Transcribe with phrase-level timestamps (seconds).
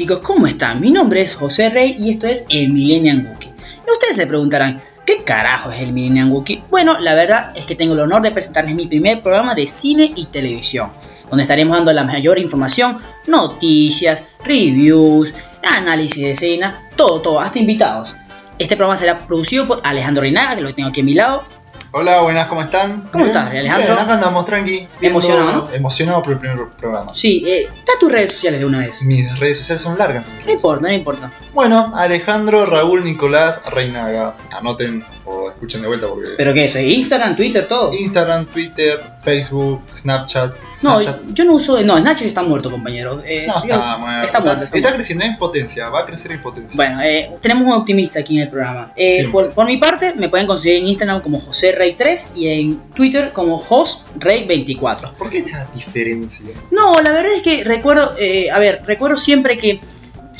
[0.00, 0.20] Hola, ¿qué tal chicos?
[0.20, 0.80] ¿Cómo están?
[0.80, 3.48] Mi nombre es José Rey y esto es el Millennium Wookie.
[3.48, 6.64] Y ustedes se preguntarán, ¿qué carajo es el Millennium Wookie?
[6.70, 10.10] Bueno, la verdad es que tengo el honor de presentarles mi primer programa de cine
[10.16, 10.90] y televisión,
[11.28, 12.96] donde estaremos dando la mayor información,
[13.26, 18.16] noticias, reviews, análisis de escena, todo, todo, hasta invitados.
[18.58, 21.44] Este programa será producido por Alejandro Reinaga, que lo tengo aquí a mi lado,
[21.92, 23.08] Hola, buenas, ¿cómo están?
[23.12, 23.88] ¿Cómo estás, Alejandro?
[23.94, 24.86] Bien, acá andamos, tranqui.
[25.00, 25.68] viendo- Emocionado.
[25.72, 27.12] Emocionado por el primer programa.
[27.12, 29.02] Sí, eh, da tus redes sociales de una vez.
[29.02, 30.24] Mis redes sociales son largas.
[30.46, 31.32] No importa, no importa.
[31.52, 34.36] Bueno, Alejandro Raúl Nicolás Reinaga.
[34.56, 36.30] Anoten o escuchen de vuelta porque...
[36.36, 36.76] ¿Pero qué es?
[36.76, 37.90] Instagram, Twitter, todo?
[37.92, 40.54] Instagram, Twitter, Facebook, Snapchat.
[40.82, 41.00] No,
[41.34, 41.80] yo no uso.
[41.82, 43.22] No, Snapchat está muerto, compañero.
[43.24, 44.26] Eh, No, está muerto.
[44.26, 46.76] está muerto, está creciendo en potencia, va a crecer en potencia.
[46.76, 48.92] Bueno, eh, tenemos un optimista aquí en el programa.
[48.96, 52.48] Eh, por, por mi parte, me pueden conseguir en Instagram como José Rey 3 y
[52.48, 55.14] en Twitter como HostRey24.
[55.14, 56.48] ¿Por qué esa diferencia?
[56.70, 59.80] No, la verdad es que recuerdo, eh, a ver, recuerdo siempre que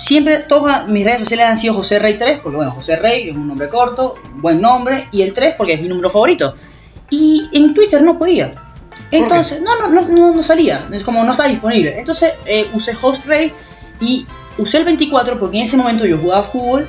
[0.00, 3.36] siempre todas mis redes sociales han sido José Rey 3, porque bueno, José Rey es
[3.36, 6.54] un nombre corto, buen nombre, y el 3 porque es mi número favorito.
[7.10, 8.50] Y en Twitter no podía.
[9.10, 11.98] Entonces, no, no, no, no, no salía, es como no estaba disponible.
[11.98, 13.52] Entonces eh, usé Host Rey
[14.00, 14.26] y
[14.56, 16.88] usé el 24 porque en ese momento yo jugaba fútbol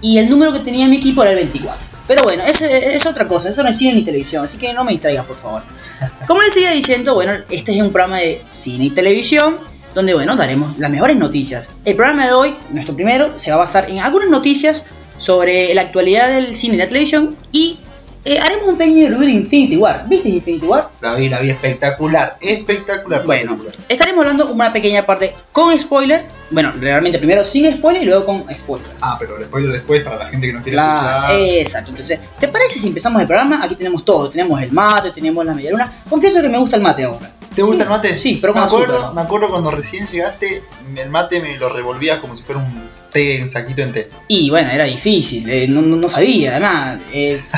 [0.00, 1.86] y el número que tenía en mi equipo era el 24.
[2.08, 4.82] Pero bueno, es, es otra cosa, eso no es cine ni televisión, así que no
[4.82, 5.62] me distraigas, por favor.
[6.26, 9.58] Como les seguía diciendo, bueno, este es un programa de cine y televisión,
[9.94, 11.70] donde, bueno, daremos las mejores noticias.
[11.84, 14.84] El programa de hoy, nuestro primero, se va a basar en algunas noticias
[15.16, 17.80] sobre la actualidad del cine y la televisión y
[18.24, 20.04] eh, haremos un pequeño review de Infinity War.
[20.08, 20.88] ¿Viste Infinity War?
[21.00, 23.20] La vi, la vi espectacular, espectacular.
[23.20, 23.84] la Bueno, película.
[23.88, 26.24] estaremos hablando una pequeña parte con spoiler.
[26.50, 28.86] Bueno, realmente primero sin spoiler y luego con spoiler.
[29.02, 31.40] Ah, pero el spoiler después para la gente que no quiere Claro, escuchar.
[31.40, 31.90] exacto.
[31.90, 33.62] Entonces, ¿te parece si empezamos el programa?
[33.62, 34.30] Aquí tenemos todo.
[34.30, 36.02] Tenemos el mate, tenemos la media luna.
[36.08, 37.32] Confieso que me gusta el mate ahora.
[37.54, 38.18] ¿Te gusta Sí, el mate?
[38.18, 39.14] sí, pero me acuerdo, azúcar.
[39.14, 40.62] me acuerdo cuando recién llegaste,
[40.96, 44.10] el mate me lo revolvías como si fuera un té en saquito en té.
[44.28, 47.00] Y bueno, era difícil, eh, no, no, sabía, además.
[47.12, 47.40] eh,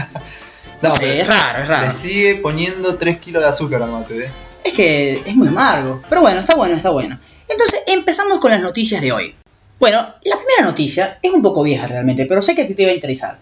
[0.83, 1.91] No, no sé, pero es raro, es le raro.
[1.91, 4.31] sigue poniendo 3 kilos de azúcar al mate, ¿eh?
[4.65, 6.01] Es que es muy amargo.
[6.09, 7.19] Pero bueno, está bueno, está bueno.
[7.51, 9.35] Entonces, empezamos con las noticias de hoy.
[9.79, 12.85] Bueno, la primera noticia es un poco vieja realmente, pero sé que a ti te
[12.85, 13.39] va a interesar.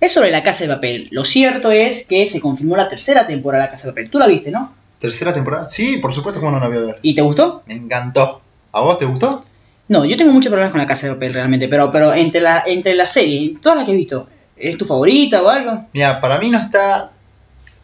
[0.00, 1.08] Es sobre la Casa de Papel.
[1.10, 4.10] Lo cierto es que se confirmó la tercera temporada de la Casa de Papel.
[4.10, 4.74] Tú la viste, ¿no?
[4.98, 5.66] ¿Tercera temporada?
[5.66, 6.98] Sí, por supuesto, ¿cómo no la voy a ver?
[7.02, 7.62] ¿Y te gustó?
[7.66, 8.40] Me encantó.
[8.72, 9.44] ¿A vos te gustó?
[9.88, 12.62] No, yo tengo muchos problemas con la Casa de Papel realmente, pero, pero entre la
[12.64, 15.86] entre las series, todas las que he visto, ¿es tu favorita o algo?
[15.92, 17.11] Mira, para mí no está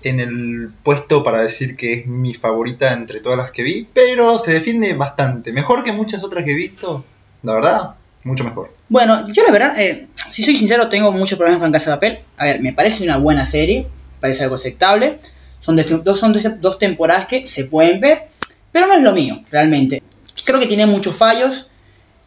[0.02, 4.38] en el puesto para decir que es mi favorita entre todas las que vi, pero
[4.38, 5.52] se defiende bastante.
[5.52, 7.04] Mejor que muchas otras que he visto,
[7.42, 7.94] la verdad,
[8.24, 8.72] mucho mejor.
[8.88, 12.18] Bueno, yo la verdad, eh, si soy sincero, tengo muchos problemas con Casa de Papel.
[12.36, 13.86] A ver, me parece una buena serie,
[14.20, 15.18] parece algo aceptable.
[15.60, 15.78] Son,
[16.16, 18.28] son dos temporadas que se pueden ver,
[18.72, 20.02] pero no es lo mío, realmente.
[20.44, 21.68] Creo que tiene muchos fallos.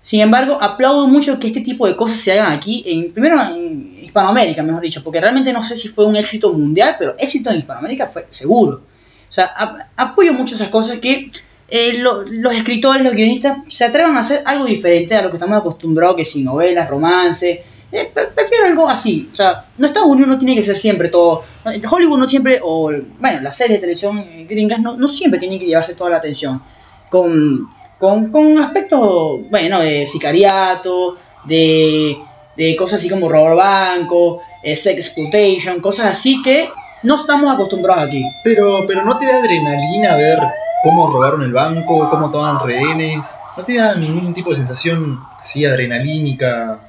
[0.02, 4.00] Sin embargo, aplaudo mucho que este tipo de cosas se hagan aquí, en, primero en
[4.02, 7.58] Hispanoamérica, mejor dicho, porque realmente no sé si fue un éxito mundial, pero éxito en
[7.60, 8.82] Hispanoamérica fue seguro.
[9.30, 11.32] O sea, ap- apoyo mucho esas cosas que
[11.70, 15.38] eh, lo- los escritores, los guionistas se atrevan a hacer algo diferente a lo que
[15.38, 17.64] estamos acostumbrados, que si novelas, romance.
[17.94, 19.30] Eh, pre- prefiero algo así.
[19.32, 21.44] O sea, no Estados Unidos no tiene que ser siempre todo.
[21.90, 25.60] Hollywood no siempre, o bueno, las series de televisión eh, gringas no, no siempre tienen
[25.60, 26.62] que llevarse toda la atención.
[27.10, 27.70] Con,
[28.02, 32.18] con, con aspectos, bueno, de sicariato, de,
[32.58, 36.68] de cosas así como robar banco, eh, sex exploitation, cosas así que
[37.04, 38.26] no estamos acostumbrados aquí.
[38.44, 40.40] Pero, pero no te da adrenalina ver
[40.84, 43.38] cómo robaron el banco, cómo toman rehenes.
[43.56, 46.80] No te da ningún tipo de sensación así adrenalínica.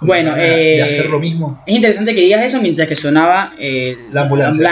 [0.00, 1.62] Bueno, de, eh, de hacer lo mismo.
[1.66, 4.70] Es interesante que digas eso mientras que sonaba eh, La ambulancia.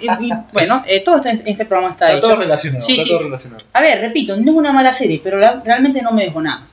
[0.00, 2.28] Eh, y, bueno, eh, todo este, este programa está, Está hecho.
[2.28, 3.10] todo relacionado, Sí, está sí.
[3.10, 3.64] todo relacionado.
[3.72, 6.66] A ver, repito, no es una mala serie, pero la- realmente no me dejó nada.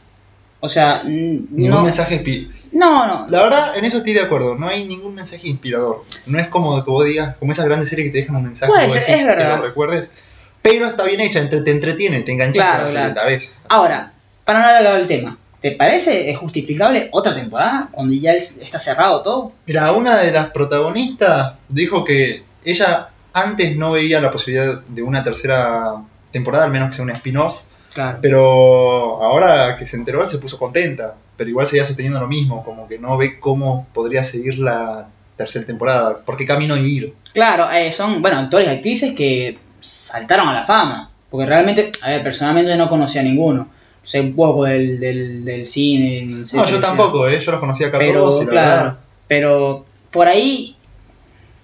[0.60, 2.24] O sea, Ningún no, mensaje
[2.72, 3.26] no, no.
[3.30, 4.56] La verdad, en eso estoy de acuerdo.
[4.56, 6.04] No hay ningún mensaje inspirador.
[6.26, 8.70] No es como que vos digas, como esas grandes series que te dejan un mensaje
[8.72, 9.52] Puede es verdad.
[9.52, 10.12] que lo recuerdes.
[10.62, 13.14] Pero está bien hecha, te entretiene, te enganchas Claro, claro.
[13.14, 13.60] la ves.
[13.70, 14.12] Ahora,
[14.44, 19.24] para no hablar del tema, ¿te parece justificable otra temporada cuando ya es- está cerrado
[19.24, 19.52] todo?
[19.66, 25.24] Mira, una de las protagonistas dijo que ella antes no veía la posibilidad de una
[25.24, 25.96] tercera
[26.32, 27.62] temporada, al menos que sea un spin-off.
[27.96, 28.20] Claro.
[28.22, 31.16] Pero ahora que se enteró se puso contenta.
[31.36, 35.66] Pero igual seguía sosteniendo lo mismo, como que no ve cómo podría seguir la tercera
[35.66, 36.20] temporada.
[36.20, 37.12] ¿Por qué camino ir?
[37.34, 41.10] Claro, eh, son, bueno, actores y actrices que saltaron a la fama.
[41.32, 43.68] Porque realmente, a ver, personalmente no conocía a ninguno.
[44.06, 46.25] Sé un poco del, del, del cine.
[46.54, 47.40] No, yo tampoco, ¿eh?
[47.42, 48.98] yo los conocía acá Pero, todos claro,
[49.28, 50.75] pero por ahí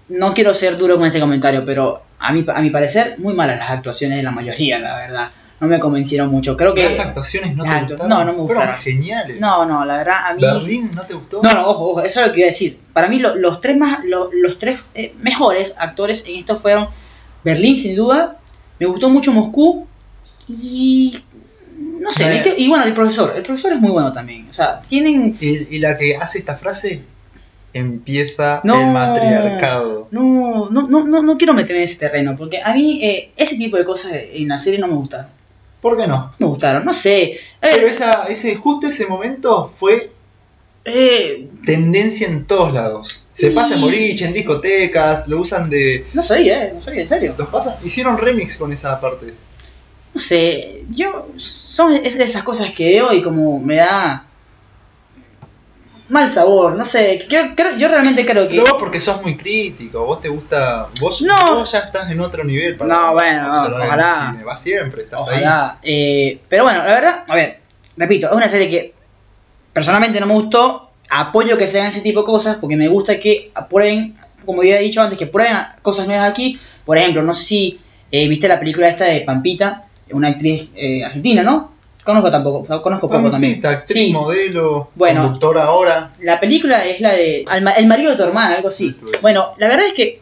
[0.09, 3.57] no quiero ser duro con este comentario, pero a mi, a mi parecer, muy malas
[3.59, 5.29] las actuaciones de la mayoría, la verdad.
[5.59, 6.57] no me convencieron mucho.
[6.57, 6.83] Creo que.
[6.83, 8.09] Las actuaciones no te actu- gustaron.
[8.09, 8.75] no, no me Fueron gustaron.
[8.81, 9.39] geniales.
[9.39, 10.41] No, no, la verdad, a mí.
[10.41, 11.41] ¿Berlín no te gustó?
[11.43, 12.79] No, no, ojo, ojo, eso es lo que iba a decir.
[12.93, 16.87] Para mí, lo- los tres más, lo- los tres eh, mejores actores en esto fueron
[17.43, 18.39] Berlín, sin duda.
[18.79, 19.85] Me gustó mucho Moscú.
[20.49, 21.19] Y.
[22.01, 23.33] No sé, y bueno, el profesor.
[23.35, 24.47] El profesor es muy bueno también.
[24.49, 25.37] O sea, tienen.
[25.39, 27.01] Y, y la que hace esta frase
[27.73, 28.79] empieza No.
[28.79, 30.07] el matriarcado.
[30.11, 33.55] No, no, no, no, no quiero meterme en ese terreno, porque a mí eh, ese
[33.57, 35.27] tipo de cosas en la serie no me gustaron.
[35.81, 36.17] ¿Por qué no?
[36.17, 37.39] No me gustaron, no sé.
[37.59, 40.11] Pero esa, ese, justo ese momento fue
[40.85, 43.25] eh, tendencia en todos lados.
[43.33, 46.05] Se Y- pasa en boliche, en discotecas, lo usan de.
[46.13, 47.35] no sabía, eh, no sabía, en serio.
[47.37, 49.33] Los pasan, hicieron remix con esa parte.
[50.13, 51.27] No sé, yo.
[51.37, 54.25] Son esas cosas que veo y como me da.
[56.09, 57.25] mal sabor, no sé.
[57.29, 58.57] Yo, creo- yo realmente creo que.
[58.57, 60.89] Pero vos porque sos muy crítico, vos te gusta.
[60.99, 61.55] Vos, No.
[61.59, 64.27] vos ya estás en otro nivel para No, bueno, no, observar el ojalá.
[64.31, 64.43] cine.
[64.43, 65.37] Va siempre, estás ahí.
[65.39, 65.77] Ojalá.
[65.83, 67.61] eh, pero bueno, la verdad, a ver,
[67.95, 68.93] repito, es una serie que
[69.71, 70.89] personalmente no me gustó.
[71.09, 74.15] Apoyo que se hagan ese tipo de cosas porque me gusta que prueben,
[74.45, 76.59] como ya he dicho antes, que prueben cosas nuevas aquí.
[76.85, 77.79] Por ejemplo, no sé si
[78.11, 81.71] eh, viste la película esta de Pampita, una actriz eh, argentina, ¿no?
[82.03, 83.53] Conozco tampoco, conozco poco también.
[83.61, 84.11] Pampita, actriz, Sí.
[84.11, 85.21] modelo, Bueno.
[85.21, 86.11] conductora ahora.
[86.19, 87.45] La película es la de
[87.77, 88.95] El marido de tu hermana, algo así.
[89.21, 90.19] Bueno, la verdad es que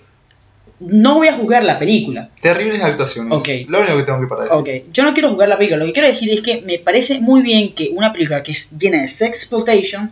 [0.81, 2.27] no voy a juzgar la película.
[2.41, 3.37] Terribles actuaciones.
[3.37, 3.47] Ok.
[3.67, 4.57] Lo único que tengo que para decir.
[4.59, 7.19] Ok, yo no quiero jugar la película, lo que quiero decir es que me parece
[7.21, 10.11] muy bien que una película que es llena de sex exploitation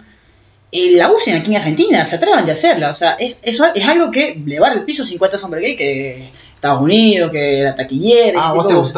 [0.71, 2.91] eh, la usen aquí en Argentina, se atrevan de hacerla.
[2.91, 6.29] O sea, es, eso es algo que le va al piso 50 sombras gay que
[6.55, 8.39] Estados Unidos, que la taquillera.
[8.41, 8.93] Ah, ¿vos te cosas.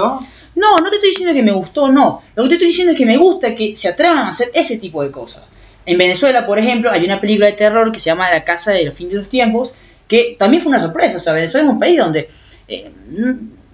[0.59, 2.21] No, no te estoy diciendo que me gustó, no.
[2.35, 4.77] Lo que te estoy diciendo es que me gusta que se atrevan a hacer ese
[4.77, 5.44] tipo de cosas.
[5.85, 8.83] En Venezuela, por ejemplo, hay una película de terror que se llama La Casa de
[8.85, 9.73] los Fin de los Tiempos,
[10.07, 11.17] que también fue una sorpresa.
[11.17, 12.29] O sea, Venezuela es un país donde
[12.67, 12.91] eh,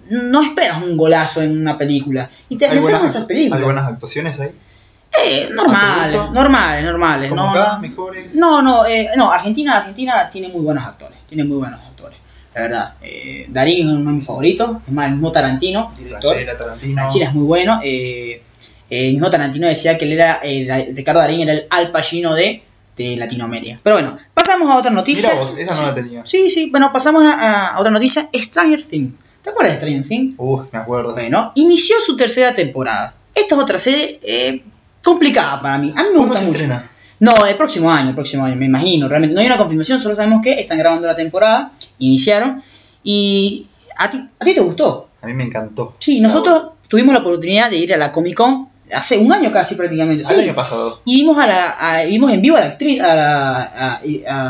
[0.10, 2.30] no esperas un golazo en una película.
[2.50, 3.58] Y te ¿Hay realizan buenas, esas películas.
[3.60, 4.52] hay buenas actuaciones ahí?
[5.26, 7.30] Eh, ¿A normales, normales, normales.
[7.30, 8.36] ¿Como no, acá, no, mejores?
[8.36, 11.95] no, no, eh, no, Argentina, Argentina tiene muy buenos actores, tiene muy buenos actores,
[12.56, 12.94] la verdad.
[13.02, 16.34] Eh, Darín es uno de mis favoritos, es más, el mismo Tarantino, director.
[16.34, 17.08] Franchella, Tarantino.
[17.22, 17.80] Es muy bueno.
[17.84, 18.42] eh,
[18.90, 22.64] el mismo Tarantino decía que él era, eh, Ricardo Darín era el Al Pacino de,
[22.96, 23.80] de Latinoamérica.
[23.84, 25.30] Pero bueno, pasamos a otra noticia.
[25.30, 26.26] Mira vos, esa no la tenía.
[26.26, 29.14] Sí, sí, bueno, pasamos a, a otra noticia, Stranger Things.
[29.44, 30.36] ¿Te acuerdas de Stranger Things?
[30.38, 31.14] Uh, me acuerdo.
[31.14, 33.14] Bueno, inició su tercera temporada.
[33.34, 34.64] Esta es otra serie eh,
[35.04, 35.92] complicada para mí.
[35.96, 36.60] A mí me ¿Cuándo gusta se mucho.
[36.62, 36.90] estrena?
[37.20, 39.08] No, el próximo año, el próximo año, me imagino.
[39.08, 42.62] Realmente no hay una confirmación, solo sabemos que están grabando la temporada, iniciaron.
[43.04, 43.68] Y
[43.98, 45.08] a ti, a ti te gustó.
[45.22, 45.96] A mí me encantó.
[46.00, 49.76] Sí, nosotros tuvimos la oportunidad de ir a la Comic Con hace un año casi
[49.76, 50.24] prácticamente.
[50.24, 50.42] El sí.
[50.42, 51.02] año pasado.
[51.06, 54.02] Y vimos, a la, a- vimos en vivo a la actriz, a la a,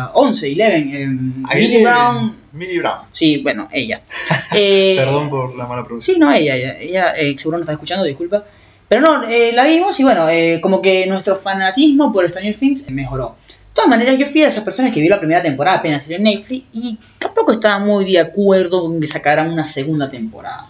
[0.05, 2.35] a 11, 11, em, Ahí Millie Brown.
[2.53, 2.99] Millie Brown.
[3.11, 4.01] Sí, bueno, ella.
[4.57, 6.15] Eh, Perdón por la mala pronunciación.
[6.15, 8.43] Sí, no, ella, ella, ella eh, seguro no está escuchando, disculpa.
[8.87, 12.83] Pero no, eh, la vimos y bueno, eh, como que nuestro fanatismo por Stranger Things
[12.89, 13.35] mejoró.
[13.47, 16.23] De todas maneras, yo fui de esas personas que vio la primera temporada apenas en
[16.23, 20.69] Netflix y tampoco estaba muy de acuerdo con que sacaran una segunda temporada.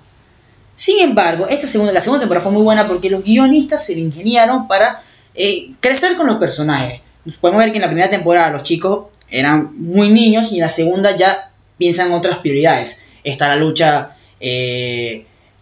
[0.75, 4.01] Sin embargo, esta segunda, la segunda temporada fue muy buena porque los guionistas se le
[4.01, 5.01] ingeniaron para
[5.36, 7.01] eh, crecer con los personajes.
[7.41, 10.69] Podemos ver que en la primera temporada los chicos eran muy niños y en la
[10.69, 13.03] segunda ya piensan otras prioridades.
[13.24, 14.12] Está la lucha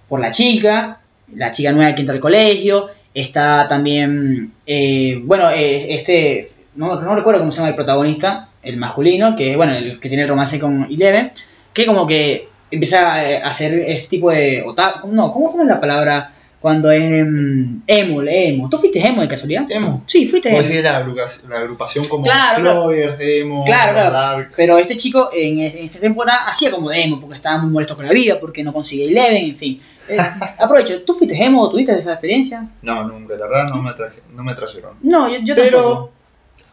[0.09, 0.99] por la chica,
[1.35, 7.39] la chica nueva que entra al colegio, está también, eh, bueno, eh, este, no, recuerdo
[7.39, 10.83] cómo se llama el protagonista, el masculino, que bueno, el que tiene el romance con
[10.83, 11.31] Eleven,
[11.73, 14.63] que como que empieza a hacer este tipo de,
[15.11, 16.31] no, ¿cómo, cómo es la palabra?
[16.63, 18.69] Cuando es em, emo, emo.
[18.69, 19.65] ¿Tú fuiste emo de casualidad?
[19.69, 20.01] Emo.
[20.07, 20.59] Sí, fuiste emo.
[20.59, 22.81] Vos decís la, agrupación- la agrupación como Claro, claro.
[22.83, 24.11] Flowers, Emo, Claro, claro.
[24.13, 24.51] Dark.
[24.55, 27.97] Pero este chico en, en esta temporada hacía como de emo, porque estaba muy molesto
[27.97, 29.81] con la vida, porque no consigue Eleven, en fin.
[30.07, 30.15] Eh,
[30.59, 31.69] aprovecho, ¿tú fuiste emo?
[31.69, 32.65] ¿Tuviste esa experiencia?
[32.81, 34.93] No, nunca, la verdad no me, atraje- no me atrajeron.
[35.01, 35.65] No, yo, yo tampoco.
[35.65, 36.11] Pero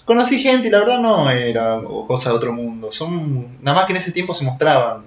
[0.05, 2.93] conocí gente y la verdad no era cosa de otro mundo.
[2.93, 5.03] Son nada más que en ese tiempo se mostraban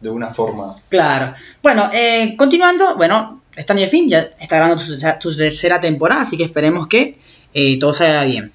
[0.00, 0.72] de una forma.
[0.88, 1.34] Claro.
[1.62, 6.44] Bueno, eh, continuando, bueno, Stranger Things ya está grabando su, su tercera temporada, así que
[6.44, 7.18] esperemos que
[7.54, 8.52] eh, todo salga bien.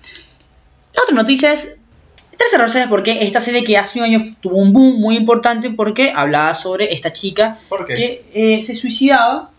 [0.93, 1.79] La otra noticia es,
[2.37, 6.11] tercera es porque esta serie que hace un año tuvo un boom muy importante porque
[6.15, 9.51] hablaba sobre esta chica que eh, se suicidaba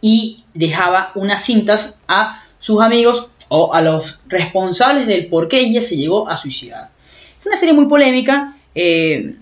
[0.00, 5.82] y dejaba unas cintas a sus amigos o a los responsables del por qué ella
[5.82, 6.90] se llegó a suicidar.
[7.38, 9.36] Fue una serie muy polémica eh,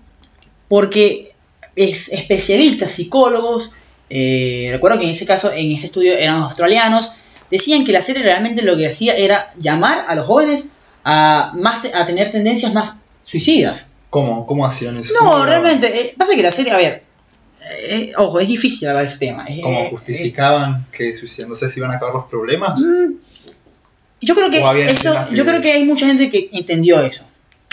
[0.68, 1.33] porque
[1.76, 3.73] es especialistas, psicólogos,
[4.11, 7.12] eh, recuerdo que en ese caso, en ese estudio eran australianos,
[7.50, 10.66] decían que la serie realmente lo que hacía era llamar a los jóvenes
[11.04, 13.90] a, más te- a tener tendencias más suicidas.
[14.11, 14.46] ¿Cómo?
[14.46, 15.12] ¿Cómo hacían eso?
[15.14, 17.02] No, ¿Cómo lo- realmente, eh, pasa que la serie, a ver,
[17.88, 19.46] eh, ojo, es difícil hablar de este tema.
[19.62, 22.80] ¿Cómo justificaban que suicidándose se iban a acabar los problemas?
[22.80, 23.12] Mm,
[24.20, 27.25] Yo creo que eso, que- yo creo que hay mucha gente que entendió eso.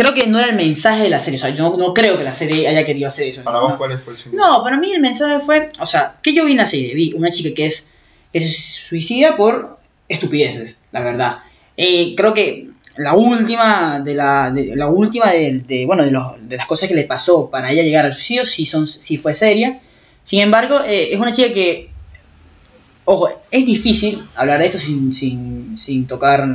[0.01, 2.17] Creo que no era el mensaje de la serie, o sea, yo no, no creo
[2.17, 3.43] que la serie haya querido hacer eso.
[3.43, 3.67] Para no.
[3.69, 4.39] vos, ¿cuál fue el suicidio?
[4.39, 7.13] No, para mí el mensaje fue, o sea, que yo vi en la serie, vi
[7.13, 7.87] una chica que es
[8.33, 9.77] que se suicida por
[10.09, 11.37] estupideces, la verdad.
[11.77, 12.67] Eh, creo que
[12.97, 16.89] la última de la, de, la última de, de, bueno de, los- de las cosas
[16.89, 19.79] que le pasó para ella llegar al suicidio sí son sí fue seria.
[20.23, 21.89] Sin embargo, eh, es una chica que
[23.05, 26.47] ojo, es difícil hablar de esto sin, sin, sin tocar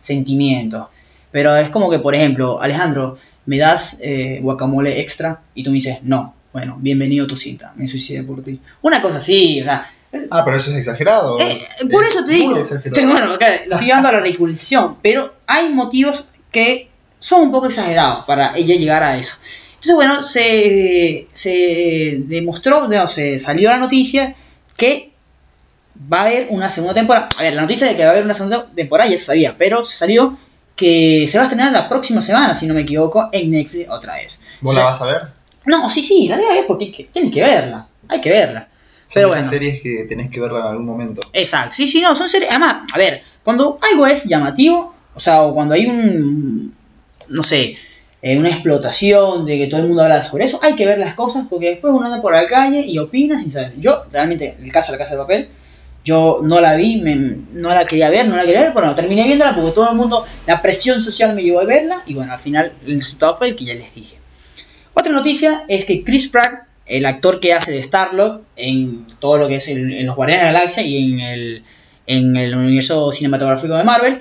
[0.00, 0.86] sentimientos.
[1.34, 5.74] Pero es como que, por ejemplo, Alejandro, me das eh, guacamole extra y tú me
[5.74, 8.60] dices, no, bueno, bienvenido a tu cinta, me suicidé por ti.
[8.82, 9.90] Una cosa así, o sea,
[10.30, 11.40] Ah, pero eso es exagerado.
[11.40, 11.58] eh,
[11.90, 16.26] por Es eso te digo, bueno, lo estoy llevando a la ridiculización, pero hay motivos
[16.52, 16.88] que
[17.18, 19.38] son un poco exagerados para ella llegar a eso.
[19.72, 24.36] Entonces, bueno, se, se demostró, no, se salió la noticia
[24.76, 25.10] que
[26.12, 27.26] va a haber una segunda temporada.
[27.36, 29.56] A ver, la noticia de que va a haber una segunda temporada ya se sabía,
[29.58, 30.38] pero se salió
[30.76, 34.16] que se va a estrenar la próxima semana, si no me equivoco, en Netflix otra
[34.16, 34.40] vez.
[34.60, 35.22] ¿Vos O sea, la vas a ver?
[35.66, 38.68] No, sí, sí, la voy a ver porque que- tienes que verla, hay que verla.
[39.06, 39.50] Son Pero esas bueno.
[39.50, 41.20] series que tenés que verla en algún momento.
[41.32, 42.50] Exacto, sí, sí, no, son series.
[42.50, 46.74] Además, a ver, cuando algo es llamativo, o sea, o cuando hay un.
[47.28, 47.76] No sé,
[48.22, 51.14] eh, una explotación de que todo el mundo habla sobre eso, hay que ver las
[51.14, 53.72] cosas porque después uno anda por la calle y opina sin saber.
[53.78, 55.48] Yo, realmente, el caso de la casa de papel,
[56.04, 57.16] yo no la vi, me-
[57.52, 59.96] no la quería ver, no la quería ver, pero bueno, terminé viéndola porque todo el
[59.96, 63.48] mundo, la presión social me llevó a verla y bueno, al final el resultado fue
[63.48, 64.18] el que ya les dije.
[64.92, 69.48] Otra noticia es que Chris Pratt, el actor que hace de Starlock en todo lo
[69.48, 71.62] que es el- en los Guardianes de la Galaxia y en el,
[72.06, 74.20] en el universo cinematográfico de Marvel,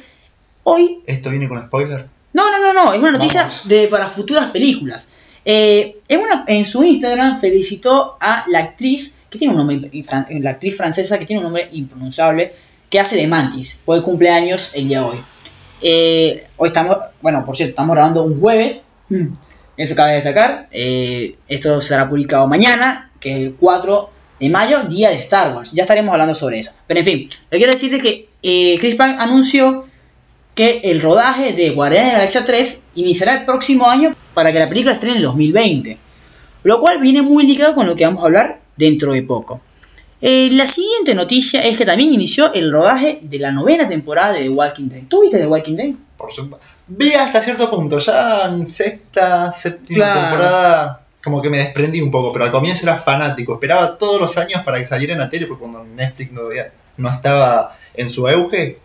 [0.63, 0.99] hoy...
[1.05, 2.05] ¿Esto viene con spoiler?
[2.31, 3.67] No, no, no, no, es una noticia Vamos.
[3.67, 5.07] de, para futuras películas.
[5.45, 10.27] Eh, en, una, en su Instagram felicitó a la actriz, que tiene un nombre, fran-
[10.41, 12.53] la actriz francesa que tiene un nombre impronunciable,
[12.89, 15.17] que hace de Mantis, por el cumpleaños el día de hoy.
[15.81, 18.87] Eh, hoy estamos, bueno, por cierto, estamos grabando un jueves,
[19.77, 20.67] eso cabe destacar.
[20.71, 24.09] Eh, esto será publicado mañana, que es el 4
[24.39, 25.71] de mayo, día de Star Wars.
[25.73, 26.71] Ya estaremos hablando sobre eso.
[26.87, 29.85] Pero en fin, le quiero decirle que eh, Chris Pratt anunció
[30.55, 34.59] que el rodaje de Guardianes de la Galaxia 3 iniciará el próximo año para que
[34.59, 35.97] la película estrene en el 2020.
[36.63, 39.61] Lo cual viene muy ligado con lo que vamos a hablar dentro de poco.
[40.21, 44.43] Eh, la siguiente noticia es que también inició el rodaje de la novena temporada de
[44.43, 45.01] The Walking Dead.
[45.09, 45.91] ¿Tú viste The Walking Dead?
[46.17, 46.65] Por supuesto.
[46.87, 50.21] Vi hasta cierto punto, ya en sexta, séptima Claro.
[50.21, 53.53] temporada, como que me desprendí un poco, pero al comienzo era fanático.
[53.55, 56.41] Esperaba todos los años para que saliera en la tele, porque cuando Netflix no,
[56.97, 58.77] no estaba en su auge,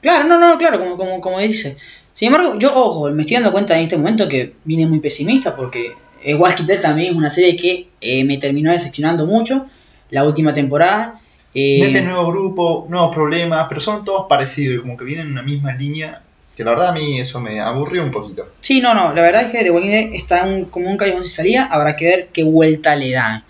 [0.00, 1.76] Claro, no, no, claro, como, como, como dice.
[2.14, 5.54] Sin embargo, yo, ojo, me estoy dando cuenta en este momento que vine muy pesimista
[5.54, 9.66] porque eh, Walking Dead también es una serie que eh, me terminó decepcionando mucho
[10.10, 11.20] la última temporada.
[11.54, 15.32] Eh, mete nuevo grupo, nuevos problemas, pero son todos parecidos y como que vienen en
[15.32, 16.22] una misma línea,
[16.56, 18.48] que la verdad a mí eso me aburrió un poquito.
[18.60, 21.24] Sí, no, no, la verdad es que The Walking Dead está un- como un callejón
[21.24, 23.44] sin salida, habrá que ver qué vuelta le dan.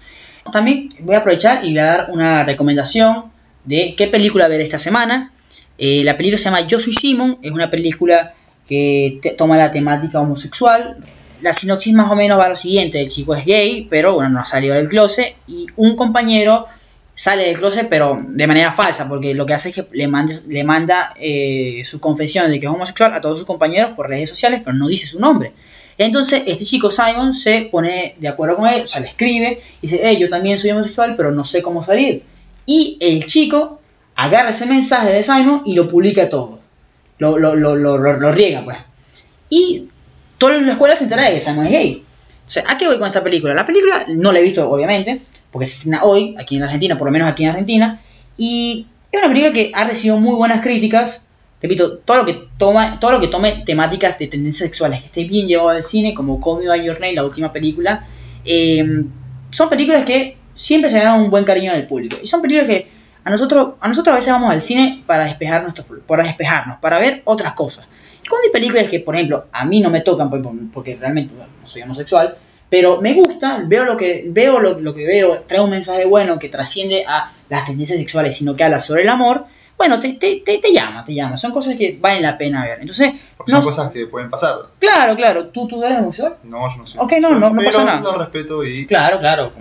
[0.52, 3.24] También voy a aprovechar y voy a dar una recomendación
[3.64, 5.30] de qué película ver esta semana.
[5.78, 8.34] Eh, la película se llama Yo soy Simon, es una película
[8.68, 10.96] que toma la temática homosexual.
[11.42, 14.30] La sinopsis más o menos va a lo siguiente, el chico es gay, pero bueno,
[14.30, 16.66] no ha salido del closet y un compañero
[17.14, 20.40] sale del closet pero de manera falsa, porque lo que hace es que le, mande-
[20.47, 24.30] le manda eh, su confesión de que es homosexual a todos sus compañeros por redes
[24.30, 25.52] sociales, pero no dice su nombre.
[25.99, 29.87] Entonces este chico Simon se pone de acuerdo con él, o sea, le escribe y
[29.87, 32.23] dice, hey, yo también soy homosexual, pero no sé cómo salir.
[32.64, 33.80] Y el chico
[34.16, 36.61] agarra ese mensaje de Simon y lo publica todo.
[37.18, 38.78] Lo, lo, lo, lo, riega, pues.
[39.50, 39.88] Y
[40.40, 42.02] toda la escuela se entera de que Simon es gay.
[42.47, 43.54] O sea, ¿a qué voy con esta película?
[43.54, 45.20] La película no la he visto, obviamente,
[45.52, 48.00] porque se estrena hoy, aquí en Argentina, por lo menos aquí en Argentina.
[48.38, 51.26] Y es una película que ha recibido muy buenas críticas.
[51.61, 55.25] Repito, todo lo que toma, todo lo que tome temáticas de tendencias sexuales que esté
[55.25, 58.06] bien llevado al cine, como Call Me By Your Name, la última película,
[58.47, 59.04] eh,
[59.50, 62.16] son películas que siempre se ganan un buen cariño del público.
[62.23, 62.88] Y son películas que
[63.25, 66.99] a nosotros, a nosotros a veces vamos al cine para despejar nuestros, para despejarnos, para
[66.99, 67.87] ver otras cosas.
[68.28, 71.34] Cuando hay películas que, por ejemplo, a mí no me tocan por- por- porque realmente
[71.34, 72.36] bueno, no soy homosexual,
[72.68, 76.38] pero me gusta, veo lo que veo, lo, lo que veo, trae un mensaje bueno
[76.38, 79.44] que trasciende a las tendencias sexuales, sino que habla sobre el amor,
[79.76, 81.38] bueno, te, te, te, te llama, te llama.
[81.38, 82.78] Son cosas que valen la pena ver.
[82.82, 84.54] Entonces, Porque no- son cosas que pueden pasar.
[84.78, 86.36] claro, claro, ¿tú, tú eres homosexual?
[86.44, 86.98] No, yo no sé.
[87.00, 88.00] Ok, no, no, no pasa nada.
[88.02, 89.52] lo respeto y Claro, claro.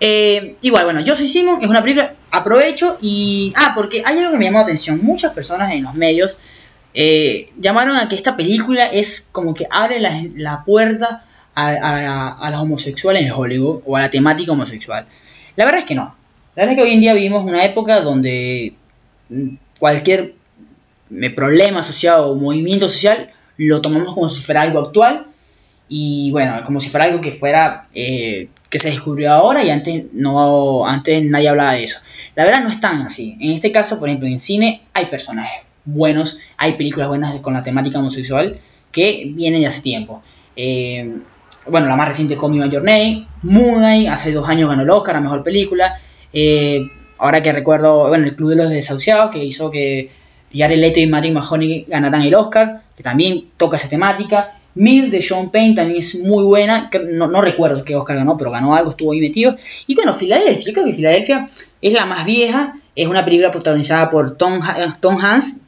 [0.00, 3.52] Eh, igual, bueno, yo soy Simon, es una película, aprovecho y...
[3.54, 4.98] Ah, porque hay algo que me llamó la atención.
[5.02, 6.38] Muchas personas en los medios
[6.94, 12.50] eh, llamaron a que esta película es como que abre la, puerta a, a, a
[12.50, 15.06] los homosexuales en Hollywood o a la temática homosexual.
[15.56, 16.14] La verdad es que no.
[16.56, 18.74] La verdad es que hoy en día vivimos una época donde
[19.28, 20.34] mm, cualquier
[21.10, 25.26] eh, problema asociado o movimiento social lo tomamos como si fuera algo actual
[25.88, 30.14] y bueno, como si fuera algo que fuera eh, que se descubrió ahora y antes
[30.14, 31.98] no antes nadie hablaba de eso.
[32.36, 33.36] La verdad no es tan así.
[33.40, 37.62] En este caso, por ejemplo, en cine hay personajes buenos, hay películas buenas con la
[37.62, 38.58] temática homosexual
[38.92, 40.22] que vienen de hace tiempo.
[40.56, 41.18] Eh,
[41.66, 42.88] bueno, la más reciente Call Me By Your
[44.08, 46.00] hace dos años ganó el Oscar a Mejor Película.
[46.32, 50.10] Eh, ahora que recuerdo, bueno, el Club de los Desahuciados, que hizo que
[50.52, 54.56] Jared Leto y Matthew Mahoney ganaran el Oscar, que también toca esa temática.
[54.74, 58.52] Mil de Sean Payne también es muy buena, no, no, recuerdo qué Oscar ganó, pero
[58.52, 59.56] ganó algo, estuvo ahí metido.
[59.86, 61.46] Y bueno, Filadelfia, yo creo que Filadelfia
[61.82, 64.60] es la más vieja, es una película protagonizada por Tom,
[65.00, 65.62] Tom Hanks,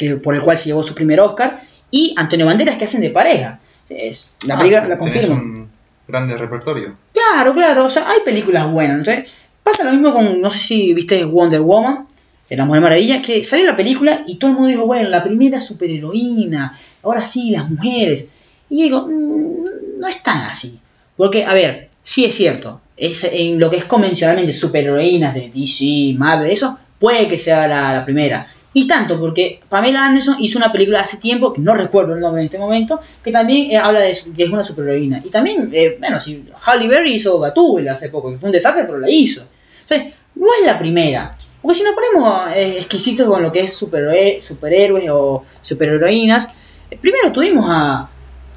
[0.00, 3.10] que, por el cual se llevó su primer Oscar, y Antonio Banderas, que hacen de
[3.10, 3.60] pareja.
[3.88, 5.34] Es, la Ah, película la confirma.
[5.34, 5.68] un
[6.08, 6.96] grande repertorio.
[7.12, 8.98] Claro, claro, o sea, hay películas buenas.
[8.98, 9.30] Entonces,
[9.62, 12.06] pasa lo mismo con, no sé si viste Wonder Woman,
[12.48, 15.22] de la Mujer Maravilla, que salió la película y todo el mundo dijo, bueno, la
[15.22, 18.28] primera superheroína, ahora sí, las mujeres.
[18.68, 20.78] Y yo digo, "Mm, no es tan así.
[21.16, 26.14] Porque, a ver, sí es cierto, es, en lo que es convencionalmente superheroínas de DC,
[26.16, 28.46] Marvel, eso, puede que sea la, la primera.
[28.72, 32.40] Y tanto, porque Pamela Anderson hizo una película hace tiempo, que no recuerdo el nombre
[32.42, 35.20] en este momento, que también eh, habla de que es una superheroína.
[35.24, 38.84] Y también, eh, bueno, si Halle Berry hizo Gatúbela hace poco, que fue un desastre,
[38.84, 39.42] pero la hizo.
[39.42, 39.98] O sea,
[40.36, 41.32] no es la primera.
[41.60, 46.54] Porque si nos ponemos eh, exquisitos con lo que es superhe- superhéroes o superheroínas,
[46.92, 48.08] eh, primero tuvimos a,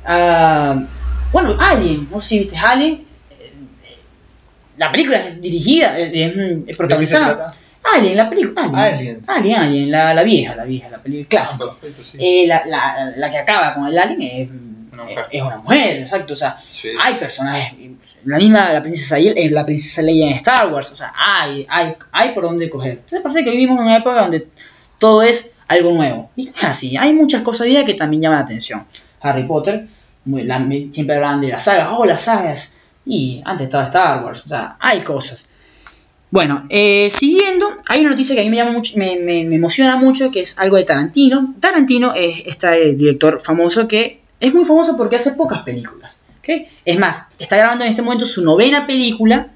[0.06, 0.88] a-
[1.32, 3.04] Bueno, Alien, no sé si viste Alien.
[4.78, 7.54] La película es dirigida, es, mm, es ¿De qué se protagonizada.
[7.94, 8.64] Alien, la película.
[8.64, 8.96] Alien.
[8.96, 9.30] Aliens.
[9.30, 11.66] Alien, Alien, la, la vieja, la vieja, la película Ah, clásica.
[11.66, 12.18] perfecto, sí.
[12.20, 14.50] Eh, la, la, la que acaba con el Alien es
[14.94, 15.26] Una mujer.
[15.32, 16.34] es una mujer, exacto.
[16.34, 16.90] O sea, Sí.
[17.02, 17.74] hay personajes.
[18.26, 20.92] La misma la princesa, eh, la princesa Leia en Star Wars.
[20.92, 22.92] O sea, hay, hay, hay por dónde coger.
[22.94, 24.48] Entonces pasa que vivimos en una época donde
[24.98, 26.30] todo es algo nuevo.
[26.36, 26.96] Y es así.
[26.98, 28.86] Hay muchas cosas hoy que también llaman la atención.
[29.22, 29.86] Harry Potter,
[30.26, 31.90] muy- la- siempre hablan de las sagas.
[31.92, 32.76] Oh, las sagas.
[33.06, 34.44] Y antes estaba Star Wars.
[34.46, 35.46] O sea, hay cosas.
[36.34, 40.32] Bueno, eh, siguiendo, hay una noticia que a mí me, llama mucho, me, emociona mucho,
[40.32, 41.54] que es algo de Tarantino.
[41.60, 46.18] Tarantino es este director famoso que es muy famoso porque hace pocas películas.
[46.86, 49.52] Es más, está grabando en este momento su novena película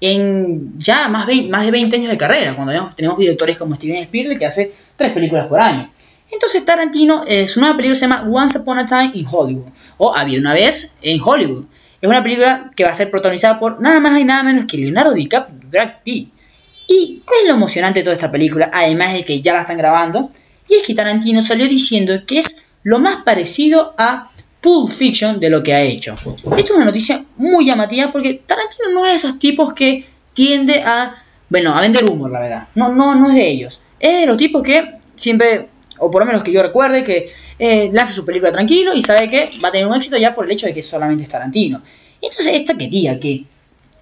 [0.00, 4.38] en ya más, más de 20 años de carrera, cuando tenemos directores como Steven Spielberg
[4.38, 5.90] que hace tres películas por año.
[6.30, 10.14] Entonces Tarantino, eh, su nueva película se llama Once Upon a Time in Hollywood, o
[10.14, 11.64] Había una vez en Hollywood.
[12.00, 14.78] Es una película que va a ser protagonizada por nada más y nada menos que
[14.78, 15.90] Leonardo DiCaprio y Brad.
[16.04, 18.70] ¿Y es lo emocionante de toda esta película?
[18.72, 20.30] Además de que ya la están grabando,
[20.68, 24.30] y es que Tarantino salió diciendo que es lo más parecido a
[24.60, 26.14] Pulp Fiction de lo que ha hecho.
[26.14, 30.82] Esto es una noticia muy llamativa porque Tarantino no es de esos tipos que tiende
[30.82, 32.68] a, bueno, a vender humor, la verdad.
[32.74, 33.80] No, no, no es de ellos.
[34.00, 37.90] Es de los tipos que siempre, o por lo menos que yo recuerde, que eh,
[37.92, 40.50] lanza su película tranquilo y sabe que va a tener un éxito ya por el
[40.52, 41.82] hecho de que solamente es Tarantino.
[42.20, 43.44] Y entonces esta que diga que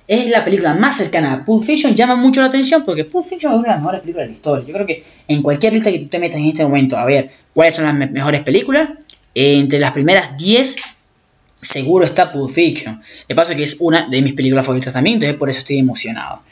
[0.08, 3.52] es la película más cercana a Pulp Fiction llama mucho la atención porque Pulp Fiction
[3.52, 4.66] es una de las mejores películas de la historia.
[4.68, 7.30] Yo creo que en cualquier lista que tú te metas en este momento a ver
[7.54, 8.90] cuáles son las me- mejores películas,
[9.34, 10.76] entre las primeras 10
[11.60, 13.02] seguro está Pulp Fiction.
[13.28, 16.42] Le pasa que es una de mis películas favoritas también, entonces por eso estoy emocionado.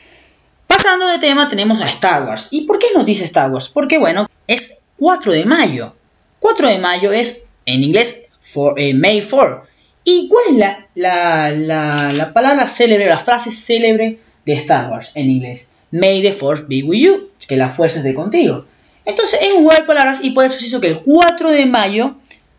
[0.67, 2.49] Pasando de tema tenemos a Star Wars.
[2.51, 3.69] ¿Y por qué nos dice Star Wars?
[3.73, 5.95] Porque bueno, es 4 de mayo.
[6.45, 9.65] 4 de mayo es en inglés for, eh, May 4.
[10.05, 15.13] ¿Y cuál es la, la, la, la palabra célebre, la frase célebre de Star Wars
[15.15, 15.71] en inglés?
[15.91, 18.67] May the Force be with you, que la fuerza esté contigo.
[19.07, 21.65] Entonces es un juego de palabras y por eso se hizo que el 4 de
[21.65, 22.17] mayo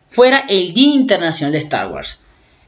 [0.07, 2.21] fuera el Día Internacional de Star Wars.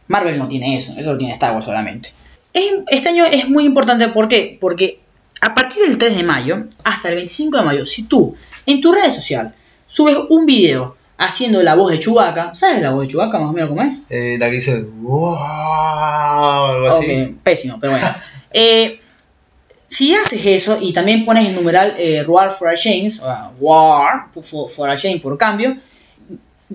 [0.06, 2.14] Marvel no tiene eso, eso lo tiene Star Wars solamente.
[2.54, 4.58] Es- este año es muy importante, ¿por qué?
[4.62, 5.00] Porque
[5.42, 8.36] a partir del 3 de mayo hasta el 25 de mayo, si tú
[8.68, 9.56] en tu red social
[9.88, 13.54] subes un video haciendo la voz de Chewbacca, ¿sabes la voz de Chewbacca más o
[13.54, 13.94] menos cómo es?
[14.10, 17.38] Eh, la que dice, wow, algo así.
[17.44, 18.08] Pésimo, pero bueno.
[18.54, 19.00] Eh,
[19.90, 24.30] si haces eso y también pones el numeral eh, War for a Change, o War
[24.42, 25.76] for, for a Change por cambio,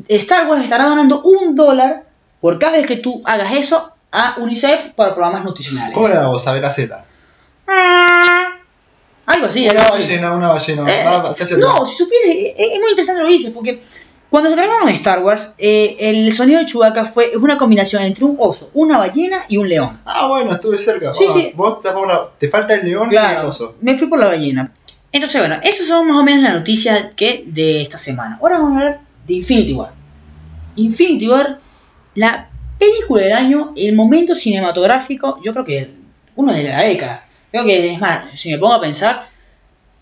[0.09, 2.05] Star Wars estará donando un dólar
[2.41, 5.95] por cada vez que tú hagas eso a UNICEF para programas nutricionales.
[5.95, 6.47] ¿Cómo era la voz?
[6.47, 7.05] A ver, hacela.
[9.27, 10.03] Algo así, Una algo así.
[10.03, 10.83] ballena, una ballena.
[10.89, 11.05] Eh,
[11.59, 13.83] no, si supieras, eh, es muy interesante lo que dices, porque
[14.33, 18.25] cuando se grabaron Star Wars, eh, el sonido de Chewbacca fue es una combinación entre
[18.25, 20.01] un oso, una ballena y un león.
[20.07, 21.13] Ah, bueno, estuve cerca.
[21.13, 21.53] Sí, Ah, sí.
[21.55, 21.81] Vos
[22.39, 23.77] te, falta el león y el oso.
[23.83, 24.73] me fui por la ballena.
[25.13, 28.39] Entonces, bueno, esas son más o menos las noticias que de esta semana.
[28.41, 29.93] Ahora vamos a hablar de Infinity War.
[30.77, 31.59] Infinity War,
[32.15, 35.91] la película del año, el momento cinematográfico, yo creo que
[36.37, 37.27] uno de la década.
[37.51, 39.27] Creo que, es más, si me pongo a pensar,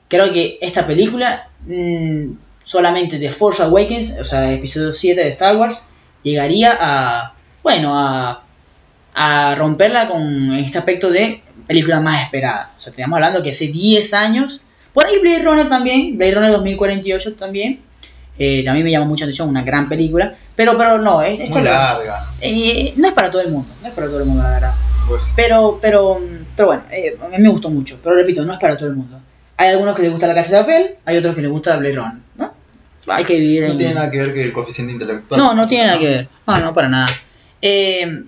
[0.06, 2.30] creo que esta película, mm,
[2.70, 5.82] solamente de Force Awakens, o sea, episodio 7 de Star Wars,
[6.22, 8.44] llegaría a, bueno, a,
[9.12, 12.70] a romperla con este aspecto de película más esperada.
[12.78, 14.60] O sea, estamos hablando que hace 10 años,
[14.92, 17.80] por ahí Blade Runner también, Blade Runner 2048 también,
[18.38, 22.20] eh, también me llama mucha atención, una gran película, pero, pero no, es, Muy larga.
[22.40, 24.74] eh, no es para todo el mundo, no es para todo el mundo, la verdad.
[25.08, 26.20] Pues, Pero, pero,
[26.54, 28.94] pero bueno, eh, a mí me gustó mucho, pero repito, no es para todo el
[28.94, 29.20] mundo.
[29.56, 31.96] Hay algunos que les gusta la casa de papel, hay otros que les gusta Blade
[31.96, 32.59] Runner, ¿no?
[33.16, 35.38] Hay que dividir no en- tiene nada que ver que el coeficiente intelectual.
[35.40, 36.28] no, no tiene nada que ver.
[36.46, 37.08] No, no, para nada.
[37.62, 38.22] Eh,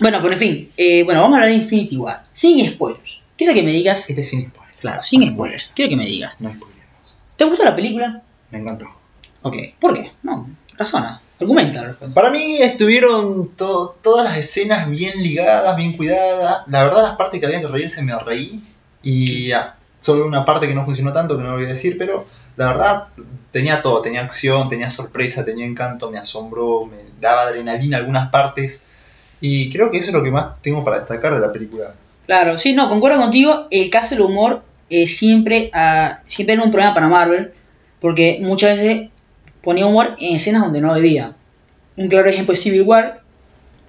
[0.00, 2.24] bueno, pero en fin, eh, bueno, vamos a hablar de Infinity War.
[2.32, 3.20] Sin spoilers.
[3.36, 4.08] Quiero que me digas.
[4.08, 4.74] Este es sin spoiler.
[4.80, 5.70] Claro, sin spoilers.
[5.74, 6.34] Quiero que me digas.
[6.38, 7.16] No spoilers.
[7.36, 8.22] ¿Te gustó la película?
[8.50, 8.86] Me encantó.
[9.42, 9.56] Ok.
[9.80, 10.12] ¿Por qué?
[10.22, 11.20] No, razona.
[11.40, 11.96] Argumenta.
[12.14, 16.58] Para mí estuvieron to- todas las escenas bien ligadas, bien cuidadas.
[16.68, 18.62] La verdad, las partes que había que reírse me reí.
[19.02, 21.96] Y ya, solo una parte que no funcionó tanto, que no lo voy a decir,
[21.98, 23.08] pero la verdad
[23.50, 24.02] tenía todo.
[24.02, 28.84] Tenía acción, tenía sorpresa, tenía encanto, me asombró, me daba adrenalina algunas partes.
[29.40, 31.94] Y creo que eso es lo que más tengo para destacar de la película.
[32.26, 33.66] Claro, sí, no, concuerdo contigo.
[33.70, 37.52] El caso del humor eh, siempre, ah, siempre era un problema para Marvel.
[38.00, 39.10] Porque muchas veces
[39.62, 41.36] ponía humor en escenas donde no debía.
[41.96, 43.22] Un claro ejemplo es Civil War,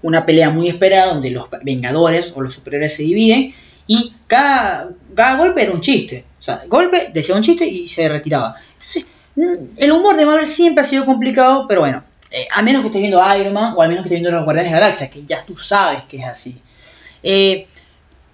[0.01, 3.53] una pelea muy esperada donde los Vengadores o los superhéroes se dividen
[3.87, 4.91] y cada
[5.37, 6.25] golpe era un chiste.
[6.43, 8.57] O sea, golpe, decía un chiste y se retiraba.
[8.73, 9.05] Entonces,
[9.37, 12.87] mm, el humor de Marvel siempre ha sido complicado, pero bueno, eh, a menos que
[12.87, 15.09] estés viendo Iron Man o al menos que estés viendo los Guardianes de la Galaxia,
[15.09, 16.57] que ya tú sabes que es así.
[17.23, 17.65] Eh,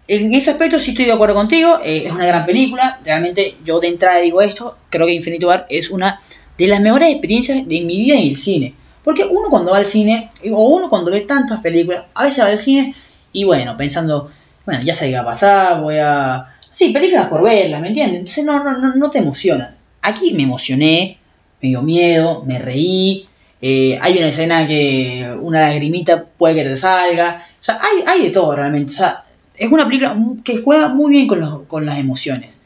[0.07, 3.79] en ese aspecto sí estoy de acuerdo contigo, eh, es una gran película, realmente yo
[3.79, 6.19] de entrada digo esto, creo que Infinity War es una
[6.57, 8.73] de las mejores experiencias de mi vida en el cine.
[9.03, 12.47] Porque uno cuando va al cine, o uno cuando ve tantas películas, a veces va
[12.47, 12.95] al cine
[13.31, 14.31] y bueno, pensando,
[14.65, 16.55] bueno, ya sé qué va a pasar, voy a...
[16.71, 18.19] Sí, películas por verlas, ¿me entiendes?
[18.19, 19.75] Entonces no, no, no, no te emocionan.
[20.01, 21.17] Aquí me emocioné,
[21.62, 23.25] me dio miedo, me reí,
[23.62, 28.23] eh, hay una escena que una lagrimita puede que te salga, o sea, hay, hay
[28.23, 29.25] de todo realmente, o sea,
[29.58, 32.62] es una película que juega muy bien con, los- con las emociones.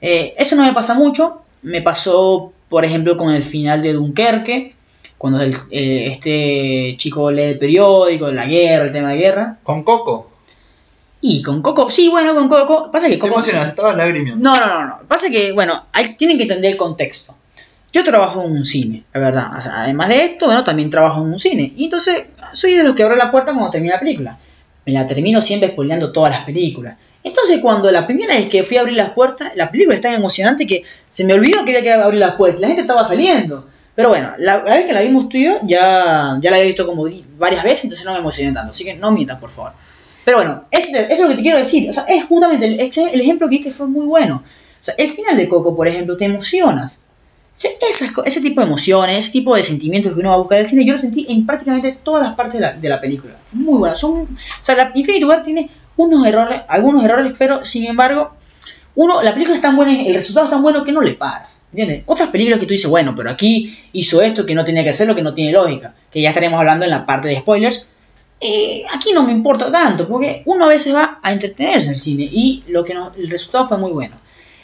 [0.00, 4.74] Eh, eso no me pasa mucho, me pasó, por ejemplo, con el final de Dunkerque,
[5.18, 10.27] cuando eh, este chico lee el periódico, la guerra, el tema de guerra, Con Coco,
[11.20, 13.34] y con Coco, sí, bueno, con Coco, pasa que te Coco...
[13.34, 14.42] emocionaste, estabas lagrimiando.
[14.42, 14.98] No, no, no, no.
[15.08, 17.34] Pasa que, bueno, hay, tienen que entender el contexto.
[17.92, 19.50] Yo trabajo en un cine, la verdad.
[19.56, 21.72] O sea, además de esto, bueno, también trabajo en un cine.
[21.76, 24.38] Y entonces, soy de los que abre la puerta cuando termina la película.
[24.86, 26.96] Me la termino siempre spoileando todas las películas.
[27.24, 30.14] Entonces, cuando la primera vez que fui a abrir las puertas, la película es tan
[30.14, 32.60] emocionante que se me olvidó que había que abrir las puertas.
[32.60, 33.66] La gente estaba saliendo.
[33.94, 36.68] Pero bueno, la, la vez que la vimos tú y yo, ya, ya la había
[36.68, 38.70] visto como varias veces, entonces no me emocioné tanto.
[38.70, 39.72] Así que no mientas, por favor.
[40.28, 41.88] Pero bueno, eso es lo que te quiero decir.
[41.88, 42.78] O sea, es justamente el,
[43.18, 44.42] ejemplo que diste fue muy bueno.
[44.44, 46.98] O sea, el final de Coco, por ejemplo, te emocionas.
[47.56, 50.38] O sea, esas ese tipo de emociones, ese tipo de sentimientos que uno va a
[50.40, 52.88] buscar en el cine, yo lo sentí en prácticamente todas las partes de la, de
[52.90, 53.36] la película.
[53.52, 53.96] Muy bueno.
[53.96, 54.28] Son, o
[54.60, 58.36] sea, la Infinity War tiene unos errores, algunos errores, pero sin embargo,
[58.96, 61.52] uno, la película es tan buena, el resultado es tan bueno que no le paras.
[61.72, 62.02] ¿Entiendes?
[62.04, 65.14] Otras películas que tú dices, bueno, pero aquí hizo esto que no tenía que hacerlo,
[65.14, 65.94] que no tiene lógica.
[66.10, 67.88] Que ya estaremos hablando en la parte de spoilers.
[68.40, 72.00] Eh, aquí no me importa tanto, porque uno a veces va a entretenerse en el
[72.00, 74.16] cine y lo que nos- el resultado fue muy bueno.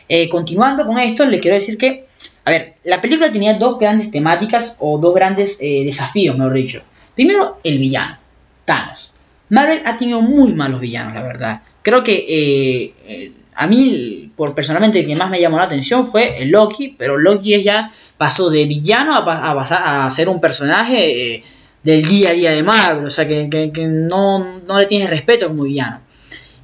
[0.08, 2.06] Eh, continuando con esto, les quiero decir que,
[2.44, 6.82] a ver, la película tenía dos grandes temáticas o dos grandes eh, desafíos, mejor dicho.
[7.14, 8.18] Primero, el villano,
[8.64, 9.12] Thanos.
[9.48, 11.62] Marvel ha tenido muy malos villanos, la verdad.
[11.82, 16.42] Creo que eh, a mí, por personalmente, el que más me llamó la atención fue
[16.42, 19.18] el Loki, pero Loki ya pasó de villano a,
[19.52, 21.44] a a ser un personaje eh,
[21.84, 25.08] del día a día de Marvel, o sea que, que- que no, no le tienes
[25.10, 26.00] respeto como villano.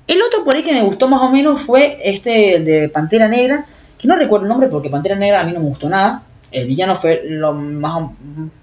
[0.07, 3.29] El otro por ahí que me gustó más o menos fue este, el de Pantera
[3.29, 3.65] Negra,
[3.99, 6.23] que no recuerdo el nombre porque Pantera Negra a mí no me gustó nada.
[6.51, 8.15] El villano fue lo más o,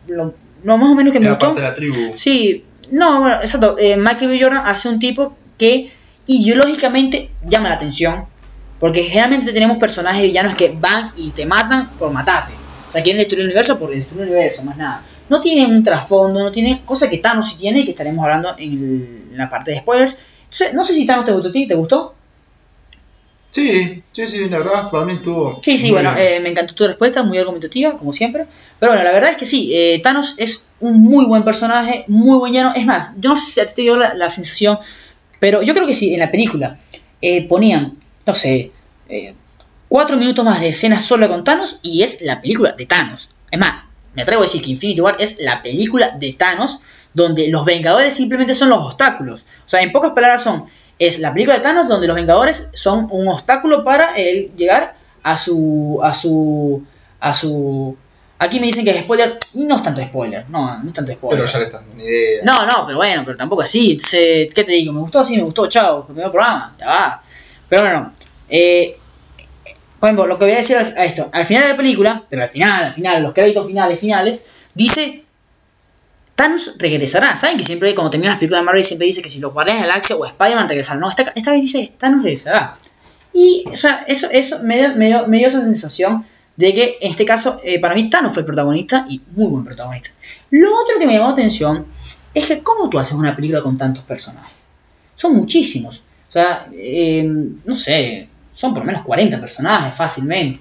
[0.07, 1.45] lo, lo más o menos que me gustó.
[1.45, 2.11] parte de la tribu.
[2.15, 3.77] Sí, no, bueno, exacto.
[3.79, 4.39] Eh, Michael B.
[4.41, 5.91] Jordan hace un tipo que
[6.25, 8.25] ideológicamente llama la atención.
[8.79, 12.53] Porque generalmente tenemos personajes villanos que van y te matan por matarte.
[12.87, 15.03] O sea, quieren destruir el universo por destruir el universo, más nada.
[15.29, 18.71] No tienen un trasfondo, no tienen cosa que Thanos sí tiene, que estaremos hablando en,
[18.73, 20.15] el- en la parte de spoilers.
[20.43, 22.13] Entonces, no sé si Thanos te gustó a ti, ¿te gustó?
[23.49, 25.59] Sí, sí, sí, la verdad, para mí estuvo.
[25.63, 28.45] Sí, sí, bueno, eh, me encantó tu respuesta, muy argumentativa, como siempre.
[28.79, 32.37] Pero bueno, la verdad es que sí, eh, Thanos es un muy buen personaje, muy
[32.37, 32.73] buen llano.
[32.75, 34.77] Es más, yo no sé si a ti te dio la, la sensación,
[35.39, 36.77] pero yo creo que sí, en la película
[37.21, 38.71] eh, ponían, no sé,
[39.87, 43.29] cuatro minutos más de escena sola con Thanos y es la película de Thanos.
[43.49, 43.85] Es más,
[44.17, 46.80] me atrevo a decir que Infinity War es la película de Thanos,
[47.13, 49.41] donde los Vengadores simplemente son los obstáculos.
[49.41, 50.65] O sea, en pocas palabras son,
[50.97, 55.38] es la película de Thanos donde los Vengadores son un obstáculo para él llegar a
[55.38, 56.84] su, a su,
[57.19, 57.95] a su...
[58.39, 61.13] Aquí me dicen que es spoiler, y no es tanto spoiler, no, no es tanto
[61.13, 61.39] spoiler.
[61.39, 62.41] Pero ya le estás dando una idea.
[62.43, 63.91] No, no, pero bueno, pero tampoco así.
[63.91, 64.93] Entonces, ¿qué te digo?
[64.93, 65.23] ¿Me gustó?
[65.23, 67.23] Sí, me gustó, chao, primer programa, ya va.
[67.69, 68.13] Pero bueno,
[68.49, 68.97] eh,
[69.99, 72.49] por lo que voy a decir a esto, al final de la película, pero al
[72.49, 75.23] final, al final, los créditos finales, finales, dice,
[76.36, 77.36] Thanos regresará.
[77.36, 79.81] ¿Saben que siempre, cuando termina las películas de Marvel, siempre dice que si los Guardianes
[79.81, 80.99] de la Galaxia o Spider-Man regresarán?
[80.99, 82.77] No, esta, esta vez dice, Thanos regresará.
[83.33, 86.97] Y, o sea, eso, eso me, dio, me, dio, me dio esa sensación de que,
[87.01, 90.10] en este caso, eh, para mí Thanos fue el protagonista y muy buen protagonista.
[90.51, 91.88] Lo otro que me llamó la atención
[92.36, 94.53] es que, ¿cómo tú haces una película con tantos personajes?
[95.15, 96.03] Son muchísimos.
[96.29, 97.23] O sea, eh,
[97.65, 100.59] no sé, son por lo menos 40 personajes fácilmente.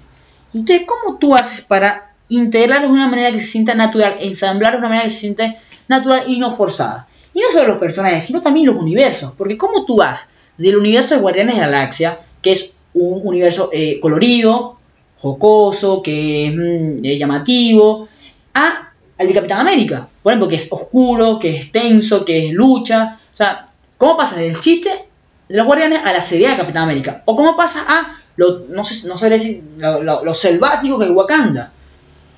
[0.53, 4.85] Entonces, ¿cómo tú haces para integrarlos de una manera que se sienta natural, ensamblarlos de
[4.85, 5.57] una manera que se siente
[5.87, 7.07] natural y no forzada?
[7.33, 9.33] Y no solo los personajes, sino también los universos.
[9.35, 13.71] Porque ¿cómo tú vas del universo de Guardianes de la Galaxia, que es un universo
[13.73, 14.77] eh, colorido,
[15.19, 18.07] jocoso, que es mm, eh, llamativo,
[18.53, 20.07] a al de Capitán América?
[20.21, 23.19] Por ejemplo, que es oscuro, que es tenso, que es lucha.
[23.33, 23.65] O sea,
[23.97, 25.07] ¿cómo pasas del chiste
[25.49, 27.23] los guardianes a la seriedad de Capitán América.
[27.25, 31.05] O cómo pasa a lo, no sé, no sé decir, lo, lo, lo selvático que
[31.05, 31.71] es Wakanda.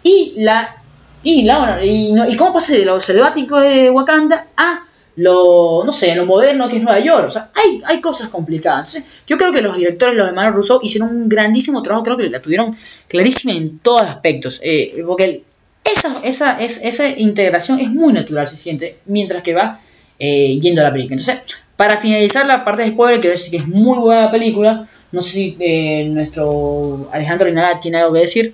[0.03, 0.75] Y la.
[1.21, 4.85] Y, la, y, y cómo pasa de lo selvático de Wakanda a
[5.17, 7.25] lo, no sé, lo moderno que es Nueva York.
[7.27, 8.95] O sea, hay, hay cosas complicadas.
[8.95, 12.05] Entonces, yo creo que los directores, los hermanos Rousseau, hicieron un grandísimo trabajo.
[12.05, 12.75] Creo que la tuvieron
[13.09, 14.61] clarísima en todos aspectos.
[14.63, 15.43] Eh, porque
[15.83, 19.81] esa, esa, esa, esa integración es muy natural, se siente, mientras que va
[20.19, 21.19] eh, yendo a la película.
[21.19, 24.85] Entonces, para finalizar la parte de spoiler, quiero decir que es muy buena película.
[25.13, 28.53] No sé si eh, nuestro Alejandro Rinalda tiene algo que decir.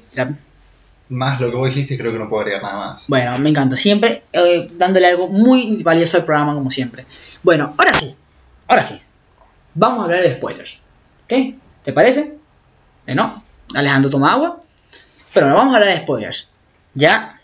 [1.10, 3.08] Más lo que vos dijiste, creo que no puedo agregar nada más.
[3.08, 3.76] Bueno, me encanta.
[3.76, 7.08] Siempre eh, dándole algo muy valioso al programa, como siempre.
[7.42, 8.16] Bueno, ahora sí.
[8.68, 9.02] Ahora sí.
[9.74, 10.82] Vamos a hablar de spoilers.
[11.24, 11.56] ¿Ok?
[11.84, 12.38] ¿Te parece?
[13.08, 13.44] ¿Eh, ¿No?
[13.74, 14.60] Alejandro toma agua.
[15.34, 16.48] Pero ahora vamos a hablar de spoilers.
[16.94, 17.42] ¿Ya?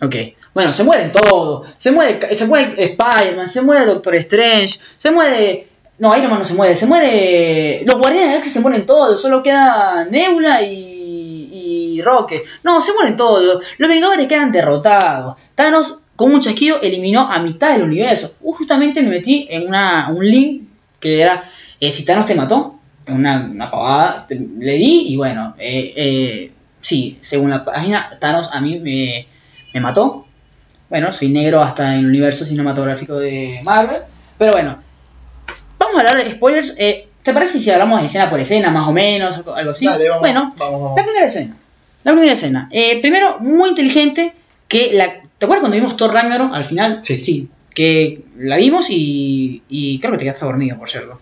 [0.00, 0.14] Ok.
[0.58, 1.68] Bueno, se mueren todos.
[1.76, 5.68] Se muere, se muere Spider-Man, se muere Doctor Strange, se muere.
[6.00, 7.84] No, Iron Man no se muere, se muere.
[7.86, 11.94] Los Guardianes se mueren todos, solo queda Nebula y.
[11.94, 12.42] y Rocket.
[12.64, 13.62] No, se mueren todos.
[13.78, 15.36] Los Vengadores quedan derrotados.
[15.54, 18.34] Thanos, con un chasquido, eliminó a mitad del universo.
[18.40, 20.64] Justamente me metí en una, un link
[20.98, 21.48] que era.
[21.78, 27.16] Eh, si Thanos te mató, una, una pavada, le di y bueno, eh, eh, sí,
[27.20, 29.28] según la página, Thanos a mí me,
[29.72, 30.24] me mató.
[30.90, 34.02] Bueno, soy negro hasta en el universo cinematográfico de Marvel.
[34.38, 34.82] Pero bueno,
[35.78, 36.74] vamos a hablar de spoilers.
[36.78, 39.84] Eh, ¿Te parece si hablamos de escena por escena, más o menos, algo así?
[39.84, 40.96] Dale, vamos, bueno, vamos, vamos.
[40.96, 41.56] la primera escena.
[42.04, 42.68] La primera escena.
[42.72, 44.32] Eh, primero, muy inteligente.
[44.66, 45.06] Que la,
[45.38, 47.00] ¿Te acuerdas cuando vimos Thor Ragnarok al final?
[47.02, 47.48] Sí.
[47.74, 51.20] Que la vimos y, y creo que te quedaste dormido, por cierto.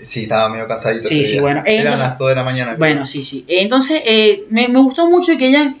[0.00, 1.08] Sí, estaba medio cansadito.
[1.08, 1.40] Sí, sí, día.
[1.42, 2.66] bueno, eh, Eran entonces- las 2 de la mañana.
[2.70, 2.78] creo.
[2.78, 3.44] Bueno, sí, sí.
[3.48, 5.76] Entonces, eh, me, me gustó mucho que hayan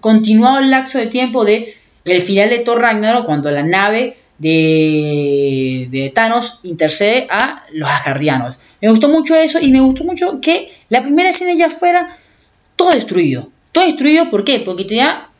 [0.00, 5.88] continuado el lapso de tiempo de el final de Thor Ragnarok cuando la nave de,
[5.90, 8.58] de Thanos intercede a los Asgardianos.
[8.80, 12.16] Me gustó mucho eso y me gustó mucho que la primera escena ya fuera
[12.76, 13.48] todo destruido.
[13.70, 14.60] Todo destruido, ¿por qué?
[14.60, 15.30] Porque te da...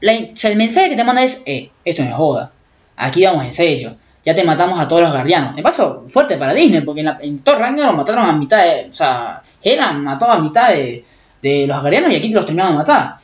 [0.00, 2.52] la- el mensaje que te manda es, eh, esto no es joda.
[2.96, 3.96] Aquí vamos en serio.
[4.24, 5.54] Ya te matamos a todos los guardianos.
[5.54, 8.88] Me paso fuerte para Disney, porque en, la, Thor Ragnarok mataron a mitad de...
[8.90, 11.04] O sea, Hela mató a mitad de,
[11.42, 13.16] de los guardianos y aquí te los terminaron de matar.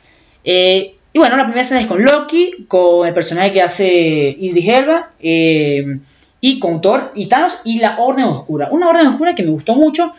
[0.43, 4.67] Eh, y bueno, la primera escena es con Loki, con el personaje que hace Idris
[4.67, 5.97] Elba, eh,
[6.39, 8.67] y con Thor y Thanos y la Orden Oscura.
[8.69, 10.13] Una Orden Oscura que me gustó mucho.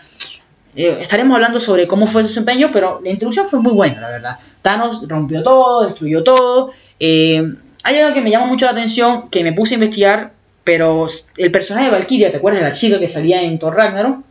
[0.74, 4.08] Eh, estaremos hablando sobre cómo fue su desempeño, pero la introducción fue muy buena, la
[4.08, 4.38] verdad.
[4.60, 6.72] Thanos rompió todo, destruyó todo.
[6.98, 7.44] Eh,
[7.84, 10.32] hay algo que me llama mucho la atención, que me puse a investigar,
[10.64, 11.06] pero
[11.36, 14.24] el personaje de Valkyria, ¿te acuerdas la chica que salía en Thor Ragnarok?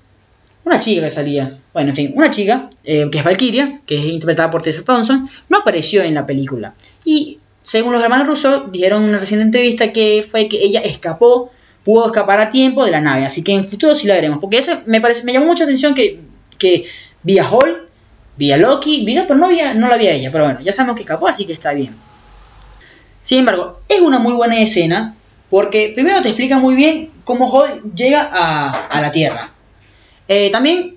[0.66, 4.06] Una chica que salía, bueno, en fin, una chica, eh, que es Valkyria, que es
[4.06, 6.74] interpretada por Tessa Thompson, no apareció en la película.
[7.06, 11.52] Y según los hermanos Russo, dijeron en una reciente entrevista que fue que ella escapó,
[11.84, 13.26] pudo escapar a tiempo de la nave.
[13.26, 14.40] Así que en futuro sí la veremos.
[14.40, 16.20] Porque eso me, parece, me llamó mucha atención que,
[16.58, 16.86] que
[17.24, 17.88] vía Hall,
[18.38, 20.32] vía Loki, vía, pero no, no la vi a ella.
[20.32, 21.96] Pero bueno, ya sabemos que escapó, así que está bien.
[23.22, 25.16] Sin embargo, es una muy buena escena
[25.50, 29.52] porque primero te explica muy bien cómo Hall llega a, a la Tierra.
[30.28, 30.97] Eh, también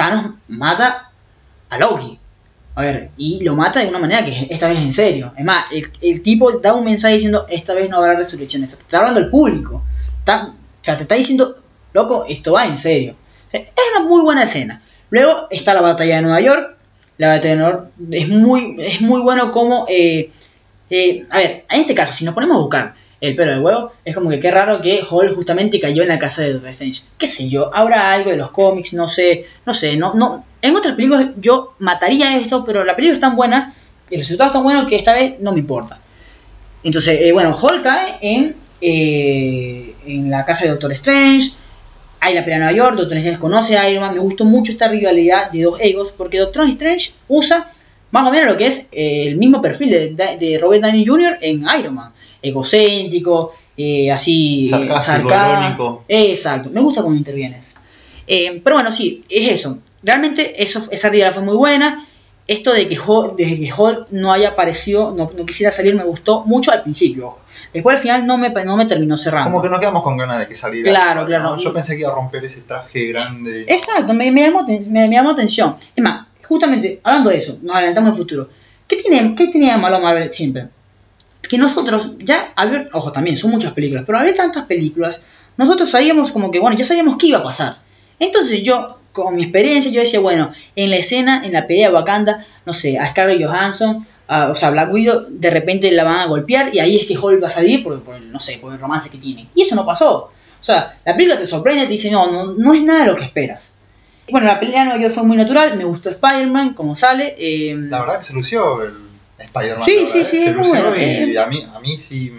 [0.00, 1.10] Thanos mata
[1.68, 2.18] a Loki.
[2.74, 5.34] A ver, y lo mata de una manera que esta vez es en serio.
[5.36, 8.66] Es más, el, el tipo da un mensaje diciendo, esta vez no habrá resolución.
[8.66, 9.82] Te está hablando el público.
[10.20, 11.54] Está- o sea, te está diciendo,
[11.92, 13.14] loco, esto va en serio.
[13.52, 14.80] Es una muy buena escena.
[15.10, 16.76] Luego está la batalla de Nueva York.
[17.18, 19.84] La batalla de Nueva York es muy, es muy bueno como...
[19.90, 20.30] eh,
[20.88, 23.92] eh, a ver, en este caso, si nos ponemos a buscar el pelo del huevo,
[24.04, 27.02] es como que qué raro que Hall justamente cayó en la casa de Doctor Strange.
[27.18, 27.74] ¿Qué sé yo?
[27.74, 30.44] Habrá algo de los cómics, no sé, no sé, no, no.
[30.62, 33.74] En otras películas yo mataría esto, pero la película es tan buena,
[34.10, 35.98] el resultado es tan bueno que esta vez no me importa.
[36.82, 41.52] Entonces, eh, bueno, Hall cae en, eh, en la casa de Doctor Strange.
[42.20, 44.14] Hay la pelea en Nueva York, Doctor Strange conoce a Iron Man.
[44.14, 47.70] Me gustó mucho esta rivalidad de dos egos, porque Doctor Strange usa
[48.10, 51.38] más o menos lo que es eh, el mismo perfil de, de Robert Downey Jr.
[51.42, 52.12] en Iron Man.
[52.42, 56.04] Egocéntrico, eh, así Sarcástico, sarcá- irónico.
[56.08, 57.74] Exacto, me gusta cómo intervienes.
[58.26, 59.78] Eh, pero bueno, sí, es eso.
[60.02, 62.06] Realmente eso, esa rivalidad fue muy buena.
[62.46, 66.04] Esto de que Hulk, de que Hulk no haya aparecido, no, no quisiera salir, me
[66.04, 67.36] gustó mucho al principio.
[67.72, 69.50] Después al final no me, no me terminó cerrando.
[69.50, 70.90] Como que nos quedamos con ganas de que saliera.
[70.90, 71.26] Claro, ¿no?
[71.26, 71.56] claro.
[71.58, 73.64] Yo pensé que iba a romper ese traje grande.
[73.68, 75.76] Exacto, me, me llamó, me, me llamó atención.
[75.94, 78.48] Es más, justamente, hablando de eso, nos adelantamos al futuro.
[78.88, 80.68] ¿Qué, tiene, qué tenía malo Marvel siempre?
[81.50, 85.20] Que nosotros, ya al ver, ojo también, son muchas películas, pero al ver tantas películas,
[85.56, 87.78] nosotros sabíamos como que, bueno, ya sabíamos qué iba a pasar.
[88.20, 91.94] Entonces yo, con mi experiencia, yo decía, bueno, en la escena, en la pelea de
[91.94, 96.20] Wakanda, no sé, a Scarlett Johansson, a- o sea, Black Widow, de repente la van
[96.20, 98.58] a golpear y ahí es que Hulk va a salir por, por el, no sé,
[98.58, 99.48] por el romance que tienen.
[99.56, 100.16] Y eso no pasó.
[100.26, 100.30] O
[100.62, 103.24] sea, la película te sorprende, te dice, no, no, no es nada de lo que
[103.24, 103.72] esperas.
[104.30, 107.34] Bueno, la pelea de Nueva fue muy natural, me gustó Spider-Man, como sale.
[107.38, 108.92] eh, La verdad que se lució el
[109.44, 109.82] Spider-Man.
[109.84, 110.24] Sí, sí, ¿eh?
[110.24, 111.38] sí, Se es lució y eh.
[111.38, 112.32] a mí, a mí sí.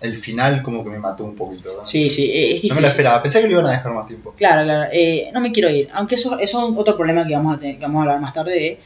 [0.00, 1.74] El final como que me mató un poquito.
[1.78, 1.84] ¿no?
[1.84, 2.68] sí, sí, eh, es difícil.
[2.70, 4.32] No me lo esperaba, pensé que lo iban a dejar más tiempo.
[4.36, 4.88] Claro, claro.
[4.92, 5.88] eh, no me quiero ir.
[5.94, 8.32] Aunque eso, eso es otro problema que vamos a, tener- que vamos a hablar más
[8.32, 8.80] tarde de.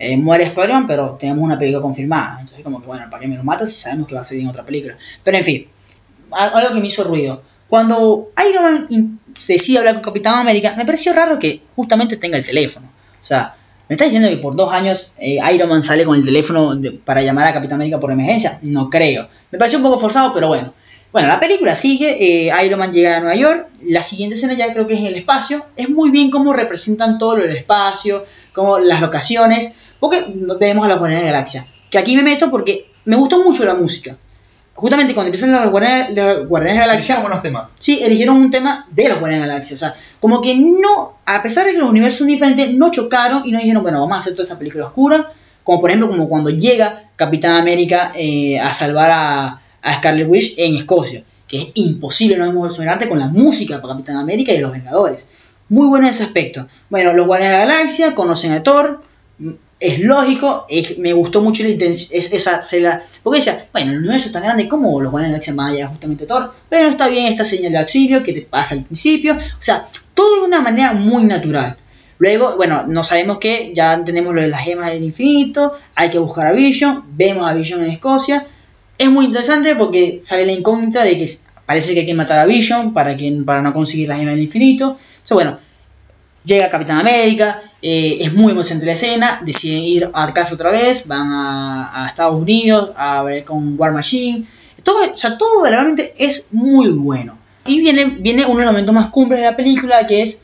[0.00, 2.40] eh, muere Spider-Man, pero tenemos una película confirmada.
[2.40, 4.42] Entonces, como que, bueno, ¿para qué me lo matas si sabemos que va a salir
[4.42, 4.98] en otra película?
[5.24, 5.66] Pero en fin,
[6.32, 7.42] algo que me hizo ruido.
[7.68, 12.44] Cuando Iron Man decide hablar con Capitán América, me pareció raro que justamente tenga el
[12.44, 12.86] teléfono.
[12.86, 13.54] O sea,
[13.88, 17.22] ¿me estás diciendo que por dos años eh, Iron Man sale con el teléfono para
[17.22, 18.58] llamar a Capitán América por emergencia?
[18.62, 19.28] No creo.
[19.50, 20.72] Me pareció un poco forzado, pero bueno.
[21.10, 24.70] Bueno, la película sigue, eh, Iron Man llega a Nueva York, la siguiente escena ya
[24.72, 28.26] creo que es en el espacio, es muy bien cómo representan todo lo del espacio,
[28.52, 30.26] como las locaciones, porque
[30.60, 33.64] vemos a los Guardianes de la Galaxia, que aquí me meto porque me gustó mucho
[33.64, 34.18] la música.
[34.78, 37.66] Justamente cuando empiezan los Guardianes, los Guardianes de la Galaxia, buenos temas.
[37.80, 41.18] sí, eligieron un tema de los Guardianes de la Galaxia, o sea, como que no,
[41.26, 44.14] a pesar de que los universos son diferentes, no chocaron y no dijeron, bueno, vamos
[44.14, 45.32] a hacer toda esta película oscura,
[45.64, 50.54] como por ejemplo como cuando llega Capitán América eh, a salvar a, a Scarlet Witch
[50.58, 54.58] en Escocia, que es imposible no mismo arte con la música para Capitán América y
[54.58, 55.28] de los Vengadores.
[55.70, 56.68] Muy bueno en ese aspecto.
[56.88, 59.02] Bueno, los Guardianes de la Galaxia conocen a Thor,
[59.80, 60.66] es lógico,
[60.98, 62.80] me gustó mucho la intención, es, esa, se
[63.22, 66.52] porque decía, bueno, el universo es tan grande, ¿cómo los Guardianes de la justamente Thor?
[66.68, 70.40] Pero está bien esta señal de auxilio que te pasa al principio, o sea, todo
[70.40, 71.76] de una manera muy natural.
[72.18, 76.18] Luego, bueno, no sabemos que ya tenemos lo de las gemas del infinito, hay que
[76.18, 78.44] buscar a Vision, vemos a Vision en Escocia.
[78.98, 81.30] Es muy interesante porque sale la incógnita de que
[81.64, 84.40] parece que hay que matar a Vision para, que, para no conseguir la gema del
[84.40, 84.98] infinito.
[85.30, 85.58] Bueno,
[86.42, 91.06] llega Capitán América, eh, es muy emocionante la escena, deciden ir a casa otra vez,
[91.06, 94.44] van a, Estados Unidos a ver con War Machine.
[94.82, 97.38] Todo, o todo realmente es muy bueno.
[97.66, 100.42] Y viene, viene uno de los momentos más cumbres de la película, que es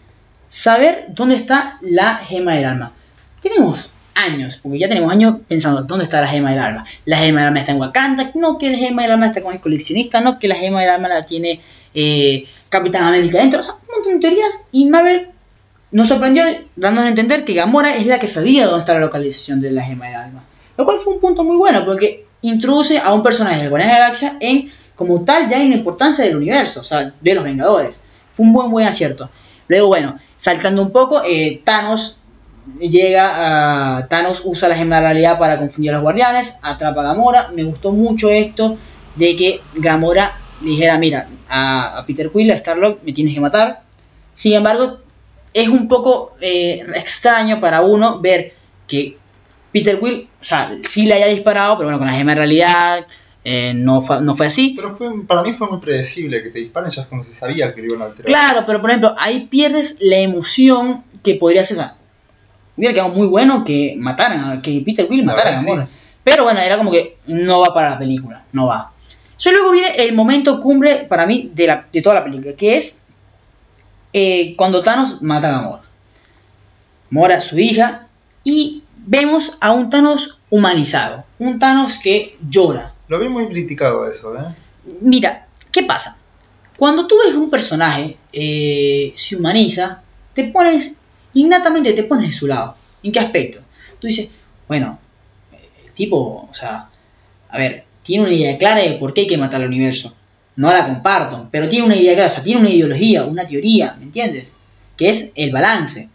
[0.48, 2.92] saber dónde está la gema del alma.
[3.40, 6.84] Tenemos años, porque ya tenemos años pensando dónde está la gema del alma.
[7.04, 9.52] La gema del alma está en Wakanda, no que la gema del alma está con
[9.52, 11.60] el coleccionista, no que la gema del alma la tiene
[11.94, 13.60] eh, Capitán América dentro.
[13.60, 15.28] O sea, un montón de teorías y Marvel
[15.94, 16.42] nos sorprendió
[16.74, 19.84] dándonos a entender que Gamora es la que sabía dónde está la localización de la
[19.84, 20.44] gema del alma.
[20.76, 24.00] Lo cual fue un punto muy bueno porque introduce a un personaje de Guardianes de
[24.00, 27.44] la Galaxia en, como tal, ya en la importancia del universo, o sea, de los
[27.44, 28.02] Vengadores.
[28.32, 29.30] Fue un buen, buen acierto.
[29.68, 32.18] Luego, bueno, saltando un poco, eh, Thanos
[32.80, 34.08] llega a.
[34.08, 37.50] Thanos usa la gema de realidad para confundir a los guardianes, atrapa a Gamora.
[37.54, 38.76] Me gustó mucho esto
[39.14, 43.82] de que Gamora dijera: Mira, a, a Peter Quill, a Starlock, me tienes que matar.
[44.34, 45.03] Sin embargo,
[45.54, 48.52] es un poco eh, extraño para uno ver
[48.86, 49.16] que
[49.72, 53.06] Peter Quill, o sea, sí le haya disparado, pero bueno, con la gema de realidad
[53.44, 54.74] eh, no, fue, no fue así.
[54.76, 57.72] Pero fue, para mí fue muy predecible que te disparen, ya es como se sabía
[57.72, 58.26] que lo iban a alterar.
[58.26, 61.78] Claro, pero por ejemplo, ahí pierdes la emoción que podría ser.
[61.78, 61.96] O sea,
[62.76, 65.88] hubiera quedado muy bueno que mataran, que Peter La matara a Gamora.
[66.24, 68.92] Pero bueno, era como que no va para la película, no va.
[69.38, 72.78] Ya luego viene el momento cumbre para mí de, la, de toda la película, que
[72.78, 73.02] es
[74.14, 75.82] eh, cuando Thanos mata a Gamora.
[77.10, 78.06] Mora, su hija,
[78.44, 84.34] y vemos a un Thanos humanizado, un Thanos que llora, Lo vi muy criticado eso,
[84.38, 84.54] ¿eh?
[85.02, 86.18] Mira, ¿qué pasa?
[86.76, 90.02] Cuando tú ves un personaje eh, se humaniza,
[90.32, 90.96] te pones,
[91.34, 92.76] innatamente te pones de su lado.
[93.02, 93.60] ¿En qué aspecto?
[94.00, 94.30] Tú dices,
[94.68, 94.98] bueno,
[95.84, 96.88] el tipo, o sea,
[97.48, 100.14] a ver, tiene una idea clara de por qué hay que matar al universo.
[100.56, 103.96] No la comparto, pero tiene una idea clara, o sea, tiene una ideología, una teoría,
[103.98, 104.48] ¿me entiendes?
[104.96, 106.08] Que es el balance.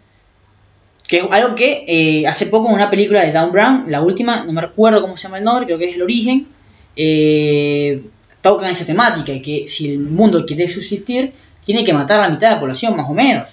[1.07, 4.45] Que es algo que eh, hace poco en una película de Dan Brown, la última,
[4.45, 6.47] no me recuerdo cómo se llama el nombre, creo que es El Origen,
[6.95, 8.01] eh,
[8.41, 11.33] tocan esa temática, y que si el mundo quiere subsistir,
[11.65, 13.49] tiene que matar a la mitad de la población, más o menos.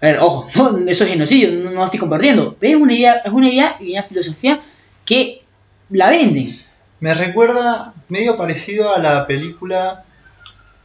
[0.00, 0.46] A ver, ojo,
[0.86, 2.56] eso es genocidio, no, no lo estoy compartiendo.
[2.58, 4.60] Pero es una idea, es una idea y una filosofía
[5.04, 5.42] que
[5.90, 6.48] la venden.
[7.00, 10.04] Me recuerda medio parecido a la película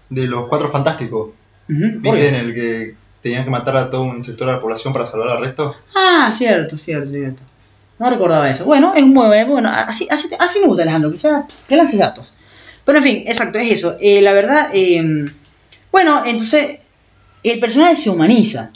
[0.09, 1.32] de los Cuatro Fantásticos.
[1.69, 4.61] Ujú, ¿por ¿Viste en el que tenían que matar a todo un sector de la
[4.61, 5.76] población para salvar al resto?
[5.95, 7.41] Ah, cierto, cierto, cierto.
[7.99, 8.65] No recordaba eso.
[8.65, 9.51] Bueno, es muy bueno.
[9.51, 12.34] Bueno, así, así, así me gusta Alejandro, que, sea, que lance datos.
[12.84, 13.95] Pero en fin, exacto, es eso.
[13.99, 15.26] Eh, la verdad, eh,
[15.91, 16.80] bueno, entonces
[17.43, 18.72] el personaje se humaniza.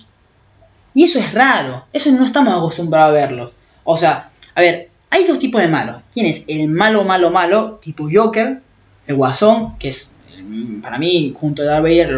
[0.93, 1.86] Y eso es raro.
[1.91, 3.52] Eso no estamos acostumbrados a verlo.
[3.84, 5.97] O sea, a ver, hay dos tipos de malos.
[6.13, 8.61] Tienes el malo, malo, malo, tipo Joker,
[9.07, 12.11] el Guasón, que es mm, para mí, junto a Darth Vader,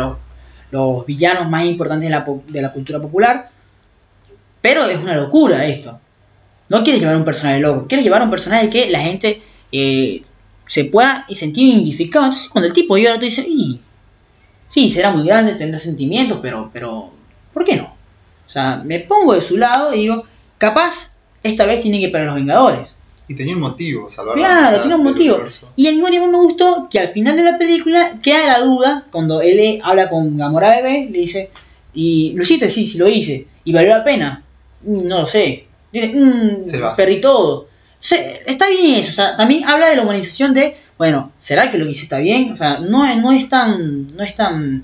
[0.72, 2.10] los, villanos más importantes
[2.48, 3.52] de la, cultura popular.
[4.62, 6.00] Pero es una locura esto.
[6.70, 9.42] No quieres llevar un personaje loco, quieres llevar un personaje que la gente
[9.72, 10.24] eh,
[10.66, 12.26] se pueda sentir identificado.
[12.26, 13.80] Entonces, cuando el tipo llora, tú dices, y
[14.66, 17.12] sí, será muy grande, tendrá sentimientos, pero, pero,
[17.54, 17.86] ¿por qué no?
[17.86, 20.26] O sea, me pongo de su lado y digo,
[20.58, 21.14] capaz,
[21.44, 22.90] esta vez tiene que para los Vengadores.
[23.30, 25.36] Y tenía un motivo, salvar la Claro, tiene un motivo.
[25.36, 25.70] universo.
[25.76, 29.06] Y al mismo tiempo me gustó que al final de la película queda la duda
[29.12, 31.50] cuando él habla con Gamora Bebé, le dice,
[31.94, 32.70] ¿y lo hiciste?
[32.70, 33.48] Sí, sí lo hice.
[33.66, 34.44] ¿Y valió la pena?
[34.84, 35.66] "Mm, No lo sé.
[35.92, 36.96] Dice, "Mm, Se va.
[36.96, 37.62] perdí todo.
[37.64, 37.68] O
[38.00, 41.78] sea, está bien eso, o sea, también habla de la humanización de, bueno, ¿será que
[41.78, 42.52] lo que hice está bien?
[42.54, 44.84] O sea, no, es- no es tan, no es tan,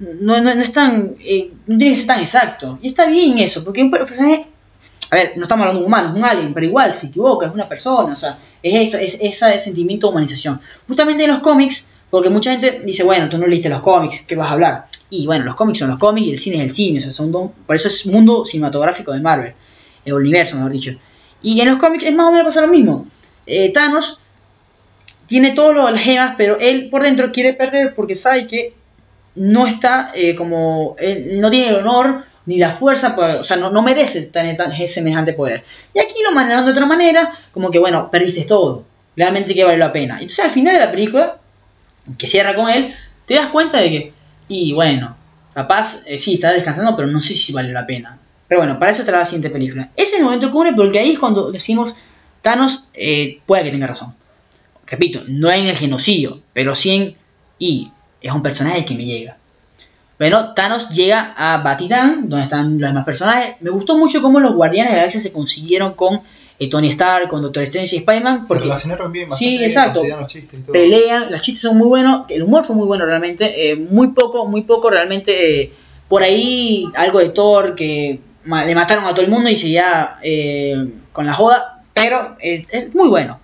[0.00, 2.78] no, no, no es tan, eh, no tiene que ser tan exacto.
[2.82, 4.44] Y está bien eso, porque un personaje
[5.10, 7.46] a ver, no estamos hablando de un humano, es un alien, pero igual se equivoca,
[7.46, 10.60] es una persona, o sea, es eso, es ese sentimiento de humanización.
[10.86, 14.36] Justamente en los cómics, porque mucha gente dice, bueno, tú no leíste los cómics, ¿qué
[14.36, 14.84] vas a hablar?
[15.10, 17.12] Y bueno, los cómics son los cómics y el cine es el cine, o sea,
[17.12, 19.54] son dos- por eso es mundo cinematográfico de Marvel,
[20.04, 20.92] el universo, mejor dicho.
[21.42, 23.06] Y en los cómics es más o menos pasa lo mismo.
[23.46, 24.20] Eh, Thanos
[25.26, 28.74] tiene todas las gemas, pero él por dentro quiere perder porque sabe que
[29.34, 30.96] no está eh, como.
[30.98, 35.34] él no tiene el honor ni la fuerza, o sea, no, merece tener tan, semejante
[35.34, 35.62] poder.
[35.92, 38.86] Y aquí lo manejaron de otra manera, como que bueno, perdiste todo.
[39.16, 40.14] Realmente que vale la pena.
[40.14, 41.36] Entonces al final de la película,
[42.16, 42.94] que cierra con él,
[43.26, 44.12] te das cuenta de que,
[44.48, 45.14] y bueno,
[45.52, 48.18] capaz, eh, sí, está descansando, pero no sé si vale la pena.
[48.48, 49.90] Pero bueno, para eso estará la siguiente película.
[49.94, 51.96] Ese es el momento cumbre porque ahí es cuando decimos,
[52.40, 54.14] Thanos eh, puede que tenga razón.
[54.86, 57.16] Repito, no en el genocidio, pero sí en...
[57.58, 57.92] Y
[58.22, 59.36] es un personaje que me llega.
[60.18, 63.54] Bueno, Thanos llega a Batitán, donde están los demás personajes.
[63.60, 66.20] Me gustó mucho cómo los Guardianes de la Galaxia se consiguieron con
[66.58, 68.40] eh, Tony Stark, con Doctor Strange y Spider-Man.
[68.42, 70.00] Se Porque relacionaron bien, Sí, bastante bien, exacto.
[70.20, 70.72] los chistes y todo.
[70.72, 74.46] pelean, los chistes son muy buenos, el humor fue muy bueno realmente, eh, muy poco,
[74.46, 75.72] muy poco realmente, eh,
[76.08, 80.16] por ahí algo de Thor que ma- le mataron a todo el mundo y seguía
[80.24, 83.38] eh, con la joda, pero es muy bueno.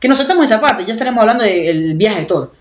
[0.00, 2.52] Que nos saltamos esa parte, ya estaremos hablando del viaje de Thor.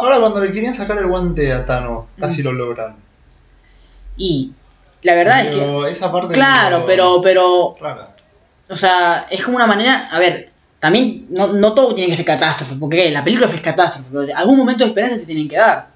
[0.00, 2.20] Ahora cuando le querían sacar el guante a Thanos, Mm.
[2.20, 2.96] casi lo logran.
[4.16, 4.52] Y
[5.02, 8.14] la verdad es que, esa parte claro, pero, pero, rara.
[8.68, 12.24] o sea, es como una manera, a ver, también no, no todo tiene que ser
[12.26, 13.10] catástrofe, porque ¿qué?
[13.10, 15.88] la película fue catástrofe, pero algún momento de esperanza te tienen que dar.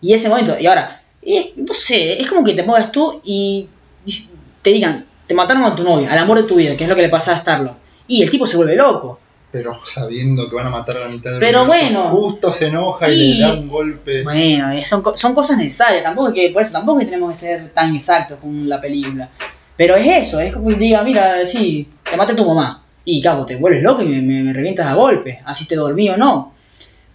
[0.00, 3.68] Y ese momento, y ahora, es- no sé, es como que te pongas tú y,
[4.06, 4.28] y
[4.62, 6.96] te digan, te mataron a tu novia, al amor de tu vida, que es lo
[6.96, 7.76] que le pasa a Starlo.
[8.08, 9.18] Y el tipo se vuelve loco.
[9.52, 12.08] Pero sabiendo que van a matar a la mitad del Pero bueno.
[12.08, 14.22] Justo se enoja y, Y- le da un golpe.
[14.24, 17.32] Bueno, eh, son, son cosas necesarias, tampoco es que, por eso tampoco es que tenemos
[17.34, 19.28] que ser tan exactos con la película.
[19.76, 22.82] Pero es eso, es como que diga, mira, sí, te maté a tu mamá.
[23.04, 26.08] Y cabo, te vuelves loco y me, me- me revientas a golpe, así te dormí
[26.08, 26.54] o no.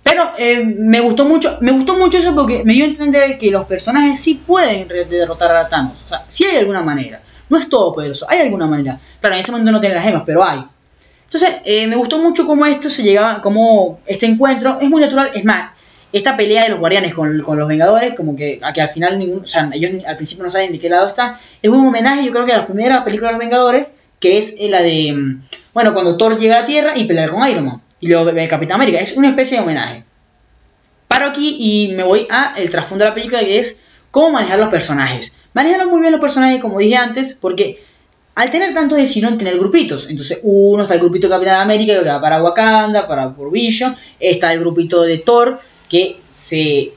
[0.03, 3.51] Pero eh, me gustó mucho, me gustó mucho eso porque me dio a entender que
[3.51, 6.03] los personajes sí pueden derrotar a Thanos.
[6.05, 7.21] O sea, sí hay alguna manera.
[7.49, 8.99] No es todo poderoso, hay alguna manera.
[9.19, 10.63] Claro, en ese momento no tiene las gemas, pero hay.
[11.27, 15.29] Entonces, eh, me gustó mucho cómo esto se llegaba, cómo este encuentro es muy natural.
[15.35, 15.71] Es más,
[16.13, 19.43] esta pelea de los guardianes con, los vengadores, como que, a que al final ningún,
[19.43, 22.31] o sea, ellos al principio no saben de qué lado están, es un homenaje, yo
[22.31, 23.87] creo que a la primera película de los vengadores,
[24.21, 25.41] que es eh, la de, mm,
[25.73, 28.47] bueno, cuando Thor llega a la Tierra y pelea con Iron Man, y luego a
[28.47, 30.03] Capitán América, es una especie de homenaje.
[31.09, 33.79] Paro aquí y me voy a el trasfondo de la película, que es
[34.11, 35.33] cómo manejar los personajes.
[35.53, 37.81] Manejaron muy bien los personajes, como dije antes, porque
[38.37, 40.11] al tener tanto decidieron tener grupitos.
[40.11, 43.95] Entonces, uno está el grupito de Capitán América que va para Wakanda, para Vision.
[44.19, 45.59] Está el grupito de Thor
[45.89, 46.93] que se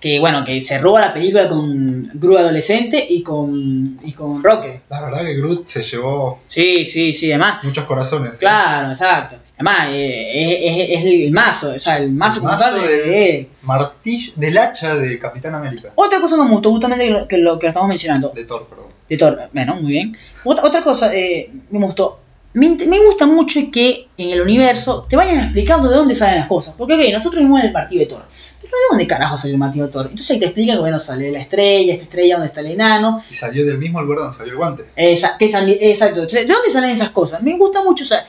[0.00, 4.82] que bueno, que se roba la película con Gru adolescente y con y con Rocket.
[4.88, 7.62] La verdad que Groot se llevó Sí, sí, sí, además.
[7.62, 8.36] muchos corazones.
[8.36, 8.40] ¿eh?
[8.40, 9.36] Claro, exacto.
[9.60, 13.00] Además, eh, es, es- el mazo, o sea, el mazo, El como mazo tal, del-
[13.10, 15.92] eh, Martillo del hacha de Capitán América.
[15.96, 18.66] Otra cosa que me gustó justamente que lo que, lo que estamos mencionando, De Thor,
[18.68, 18.86] perdón.
[19.08, 20.16] de Thor, bueno, muy bien.
[20.44, 22.20] Otra, otra cosa eh, me gustó,
[22.54, 26.48] me, me gusta mucho que en el universo te vayan explicando de dónde salen las
[26.48, 26.74] cosas.
[26.78, 28.24] Porque, ok, nosotros vimos el partido de Thor.
[28.62, 30.02] Pero ¿de dónde carajo salió el martillo de Thor?
[30.10, 33.20] Entonces ahí te explican que, bueno, sale la estrella, esta estrella, donde está el enano.
[33.28, 34.84] Y salió del mismo lugar donde salió el guante.
[34.96, 36.20] Esa, que sali- exacto.
[36.26, 37.42] ¿De dónde salen esas cosas?
[37.42, 38.24] Me gusta mucho, o sea,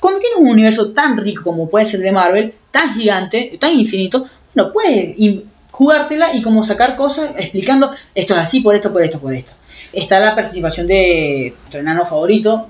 [0.00, 4.26] cuando tienes un universo tan rico como puede ser de Marvel, tan gigante, tan infinito,
[4.54, 5.16] no puedes
[5.70, 9.52] jugártela y como sacar cosas explicando esto es así, por esto, por esto, por esto.
[9.92, 12.68] Está la participación de nuestro enano favorito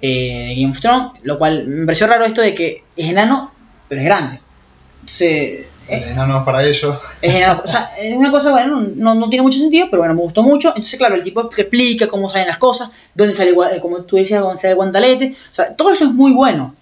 [0.00, 3.52] eh, Game of Thrones, lo cual me pareció raro esto de que es enano,
[3.88, 4.40] pero es grande.
[5.00, 6.98] Entonces, Eh, enano para ellos.
[7.22, 7.48] es.
[7.64, 10.42] O sea, es una cosa, bueno, no, no tiene mucho sentido, pero bueno, me gustó
[10.42, 10.68] mucho.
[10.70, 14.40] Entonces, claro, el tipo explica cómo salen las cosas, dónde sale, eh, como tú decías,
[14.40, 15.36] dónde sale el guantalete.
[15.52, 16.74] O sea, todo eso es muy bueno.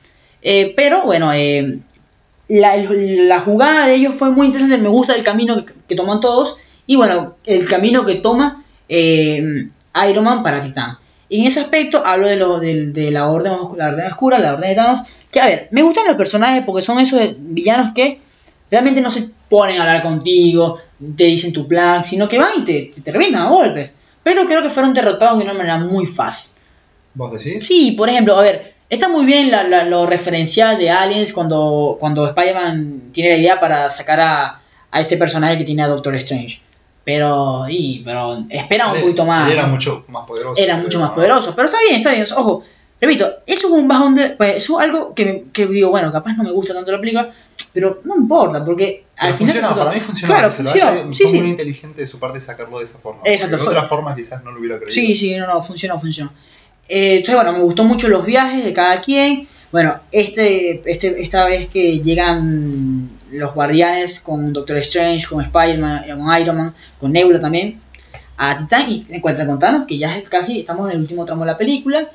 [0.42, 1.80] Eh, pero bueno, eh,
[2.48, 4.78] la, la jugada de ellos fue muy interesante.
[4.78, 6.58] Me gusta el camino que, toman todos.
[6.86, 9.42] Y bueno, el camino que toma eh,
[10.08, 10.98] Iron Man para Titán.
[11.30, 14.68] Y en ese aspecto hablo de, lo, de, la, orden, la Orden Oscura, la Orden
[14.68, 15.00] de Thanos.
[15.32, 18.20] Que a ver, me gustan los personajes porque son esos villanos que
[18.70, 20.78] realmente no se ponen a hablar contigo,
[21.16, 23.92] te dicen tu plan, sino que van y te, te, te revientan a golpes.
[24.22, 26.50] Pero creo que fueron derrotados de una manera muy fácil.
[27.14, 27.64] ¿Vos decís?
[27.66, 31.96] Sí, por ejemplo, a ver, está muy bien la- la- lo referencial de Aliens cuando,
[32.00, 34.60] cuando Spider-Man tiene la idea para sacar a,
[34.90, 36.60] a este personaje que tiene a Doctor Strange.
[37.04, 39.46] Pero, y, pero espera un poquito más.
[39.50, 40.60] él era mucho más poderoso.
[40.62, 41.52] era mucho más poderoso.
[41.54, 42.22] Pero está bien, está bien.
[42.22, 42.62] O sea, Ojo,
[42.98, 44.30] repito, eso es un bajón de.
[44.30, 47.30] Pues, eso es algo que, que digo, bueno, capaz no me gusta tanto la película,
[47.74, 49.52] pero no importa, porque al Pero final.
[49.54, 50.34] funciona, para mí funciona.
[50.34, 50.90] Claro, se lo funcionó.
[50.92, 51.48] hace- Sí, fue muy sí.
[51.50, 53.20] inteligente de su parte sacarlo de esa forma.
[53.26, 54.92] Exacto, De fue- otra forma quizás no lo hubiera creído.
[54.94, 56.32] Sí, sí, no, no, funcionó, funcionó.
[56.88, 59.46] Eh, entonces, bueno, me gustó mucho los viajes de cada quien.
[59.72, 66.14] Bueno, este, este, esta vez que llegan los guardianes con Doctor Strange, con Spider-Man, eh,
[66.16, 67.80] con Iron Man, con Nebula también,
[68.36, 71.44] a Titán y encuentran con Thanos, que ya es casi estamos en el último tramo
[71.44, 72.08] de la película.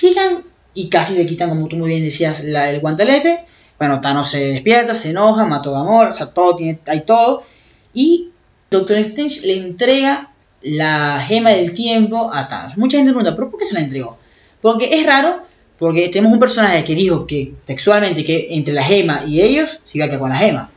[0.00, 0.44] Llegan
[0.74, 3.44] y casi le quitan, como tú muy bien decías, la, el guantelete.
[3.82, 7.42] Bueno, Thanos se despierta, se enoja, mató a Gamora, o sea, todo tiene, hay todo.
[7.92, 8.28] Y
[8.70, 10.30] Doctor Strange le entrega
[10.60, 12.76] la gema del tiempo a Thanos.
[12.76, 14.18] Mucha gente pregunta, ¿pero por qué se la entregó?
[14.60, 15.42] Porque es raro,
[15.80, 19.98] porque tenemos un personaje que dijo que textualmente que entre la gema y ellos se
[19.98, 20.70] iba a quedar con la gema.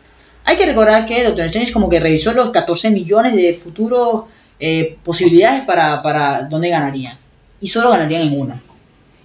[0.43, 4.23] Hay que recordar que Doctor Strange como que revisó los 14 millones de futuros
[4.59, 7.15] eh, posibilidades para, para dónde ganarían.
[7.61, 8.63] Y solo ganarían en una.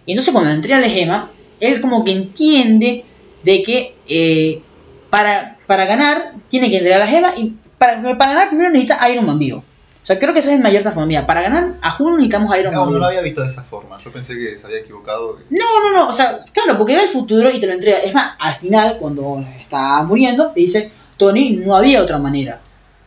[0.04, 3.06] Y entonces cuando entrega la gema, él como que entiende
[3.42, 4.62] de que eh,
[5.10, 9.26] para, para ganar tiene que entregar la gema y para, para ganar primero necesita Iron
[9.26, 9.64] Man vivo.
[10.02, 11.26] O sea, creo que esa es mayor transformación.
[11.26, 12.98] Para ganar a Juno necesitamos Iron No, Man no vivo.
[13.00, 13.96] lo había visto de esa forma.
[14.02, 15.38] Yo pensé que se había equivocado.
[15.50, 17.98] No, no, no, o sea, claro, porque ve el futuro y te lo entrega.
[17.98, 22.60] Es más, al final, cuando está muriendo, te dice, Tony, no había otra manera.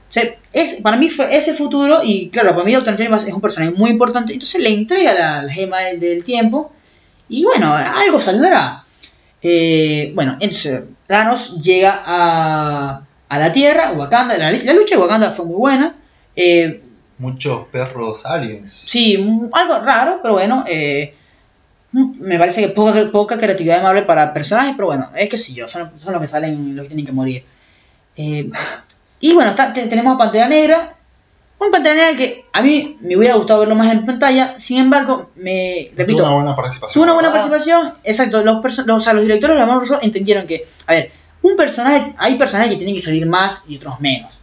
[0.09, 3.33] O sea, es, para mí fue ese futuro y claro, para mí Doctor Strange es
[3.33, 6.71] un personaje muy importante, entonces le entrega la, la gema del, del tiempo
[7.27, 8.82] y bueno, algo saldrá.
[9.43, 15.31] Eh, bueno, entonces Thanos llega a, a la Tierra, Wakanda, la, la lucha de Wakanda
[15.31, 15.95] fue muy buena.
[16.35, 16.81] Eh,
[17.17, 18.71] Muchos perros aliens.
[18.71, 20.63] Sí, mm, algo raro, pero bueno.
[20.67, 21.13] eh,
[21.91, 25.53] mm, me parece que poca, poca creatividad Marvel para personajes, pero bueno, es que sí,
[25.53, 27.43] yo, son, son los que salen, los que tienen que morir.
[29.19, 30.95] Y bueno, está- tenemos a Pantera Negra.
[31.65, 35.29] Un Pantera Negra que a mí me hubiera gustado verlo más en pantalla, sin embargo,
[35.35, 36.93] me repito, Tuvo una buena participación.
[36.93, 37.49] Tuvo una buena ¿verdad?
[37.49, 38.43] participación, exacto.
[38.43, 41.11] Los, los, o sea, los directores de la Marvel entendieron que, a ver,
[41.41, 44.33] un personaje, hay personajes que tienen que salir más y otros menos.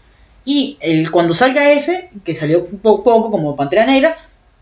[0.44, 4.16] Y el, cuando salga ese, que salió un po- poco como Pantera Negra,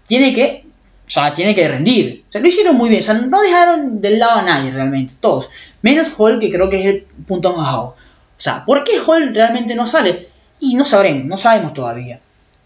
[0.06, 0.64] tiene que,
[1.06, 2.24] o sea, tiene que rendir.
[2.28, 5.14] O sea, lo hicieron muy bien, o sea, no dejaron del lado a nadie realmente,
[5.20, 5.50] todos.
[5.82, 7.82] Menos Hulk, que creo que es el punto más bajo.
[7.88, 7.94] O
[8.40, 10.28] sea, ¿por qué Hulk realmente no sale?
[10.60, 12.20] Y no sabremos, no sabemos todavía.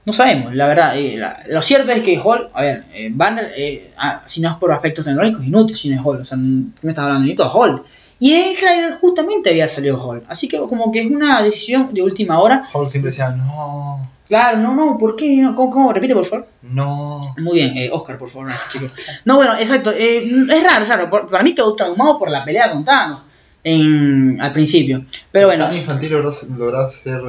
[0.04, 0.96] No sabemos, la verdad.
[0.98, 4.50] eh, la- lo cierto es que Hulk, a ver, eh, Banner, eh, ah, si no
[4.50, 6.20] es por aspectos tecnológicos, inútil si no es Hulk.
[6.22, 6.42] O sea, ¿qué
[6.86, 7.20] me estás hablando?
[7.20, 7.84] Necesito a Hulk.
[8.18, 10.24] Y en el trailer justamente había salido Hulk.
[10.28, 12.62] Así que como que es una decisión de última hora.
[12.72, 15.36] Hulk siempre decía, no, Claro, no, no, ¿por qué?
[15.36, 15.54] No?
[15.54, 15.92] ¿Cómo, cómo?
[15.92, 16.48] Repite, por favor.
[16.62, 17.34] no.
[17.38, 18.94] Muy bien, eh, Oscar, por favor, chicos.
[19.24, 19.90] No, bueno, exacto.
[19.90, 21.10] eh, es raro, raro.
[21.10, 23.18] Por- para mí quedó traumado por la pelea con Thanos
[23.62, 25.04] en, al principio.
[25.30, 27.20] Pero bueno, ¿Tan infantil logró ser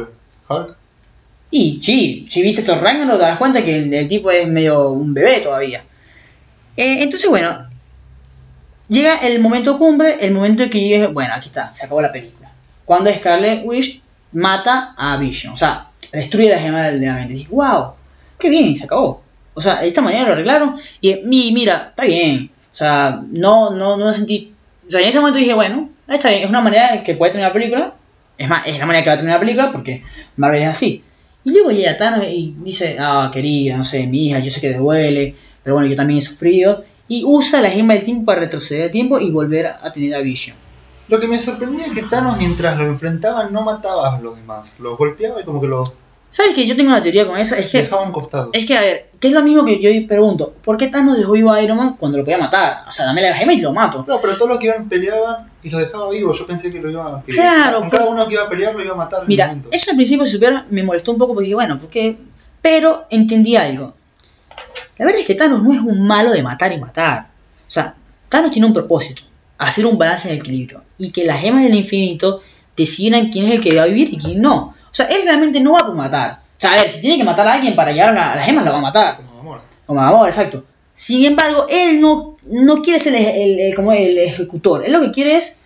[0.50, 0.76] Hulk?
[1.56, 4.90] Y sí, si viste estos Ragnarok te das cuenta que el, el tipo es medio
[4.90, 5.84] un bebé todavía.
[6.78, 7.68] Eh, entonces, bueno,
[8.90, 12.02] llega el momento cumbre, el momento en que yo dije, bueno, aquí está, se acabó
[12.02, 12.52] la película.
[12.86, 14.02] Cuando Scarlet Witch
[14.32, 17.34] mata a Vision, o sea, destruye la gema de la mente.
[17.36, 17.92] Y wow,
[18.40, 19.22] qué bien, se acabó.
[19.54, 22.50] O sea, de esta manera lo arreglaron y mi- mira, está bien.
[22.74, 24.52] O sea, no, no, no sentí
[24.88, 27.46] O sea, en ese momento dije, bueno, está bien, es una manera que puede tener
[27.46, 27.94] una película.
[28.40, 30.02] Es más, es la manera que va a tener una película porque
[30.38, 31.04] Marvel es así.
[31.44, 34.72] Y luego llega Thanos y dice, ah, querida, no sé, mi hija, yo sé que
[34.72, 36.84] te duele, pero bueno, yo también he sufrido.
[37.08, 40.22] Y usa la gema del tiempo para retroceder el tiempo y volver a tener a
[40.22, 40.56] Vision.
[41.10, 44.80] Lo que me sorprendía es que Thanos mientras los enfrentaban no mataba a los demás.
[44.80, 45.94] Los golpeaba y como que los
[46.34, 47.54] ¿Sabes que Yo tengo una teoría con eso.
[47.54, 48.50] Es que, un costado.
[48.54, 50.56] es que, a ver, que es lo mismo que yo pregunto.
[50.64, 52.86] ¿Por qué Thanos dejó vivo a Iron Man cuando lo podía matar?
[52.88, 54.04] O sea, dame la gema y lo mato.
[54.08, 56.40] No, pero todos los que iban peleaban y los dejaba vivos.
[56.40, 57.24] Yo pensé que lo iba a...
[57.24, 59.28] que Claro, Con pero- cada uno que iba a pelear lo iba a matar en
[59.28, 60.26] Mira, eso al principio,
[60.72, 62.18] me molestó un poco porque dije, bueno, porque...
[62.64, 63.94] Pero entendí algo.
[64.98, 67.28] La verdad es que Thanos no es un malo de matar y matar.
[67.68, 67.94] O sea,
[68.30, 69.22] Thanos tiene un propósito.
[69.60, 70.84] Hacer un balance en el equilibrio.
[70.98, 72.42] Y que las gemas del infinito
[72.76, 74.73] decidan quién es el que va a vivir y quién no.
[74.94, 76.42] O sea, él realmente no va por matar.
[76.58, 78.36] O sea, a ver, si tiene que matar a alguien para llegar a, la- a
[78.38, 79.18] las gemas, lo va a matar.
[79.18, 79.62] Como amor.
[79.86, 80.64] Como amor, exacto.
[80.94, 84.86] Sin embargo, él no, no quiere ser el, el- el- como el ejecutor.
[84.86, 85.58] Él lo que quiere es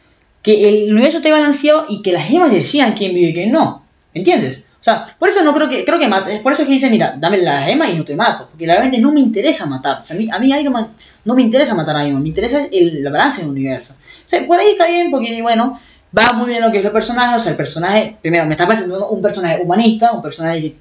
[0.42, 3.84] que el universo esté balanceado y que las gemas decidan quién vive y quién no.
[4.14, 4.64] ¿Entiendes?
[4.80, 6.90] O sea, por eso no creo que, creo que mate- por eso es que dice,
[6.90, 8.48] mira, dame la gema y no te mato.
[8.50, 10.00] Porque realmente no me interesa matar.
[10.02, 10.88] O sea, a, mí, a mí Iron Man
[11.26, 13.94] no me interesa matar a Iron Man, me interesa el, el balance del universo.
[13.94, 15.78] O sea, por ahí está bien porque, bueno,
[16.18, 17.36] va muy bien lo que es el personaje.
[17.36, 20.76] O sea, el personaje, primero, me está presentando un personaje humanista, un personaje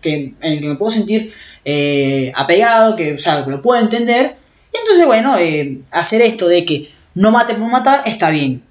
[0.00, 1.32] que, en el que me puedo sentir
[1.64, 4.36] eh, apegado, que, o sea, que lo puedo entender.
[4.74, 8.62] Y entonces, bueno, eh, hacer esto de que no mate por matar está bien.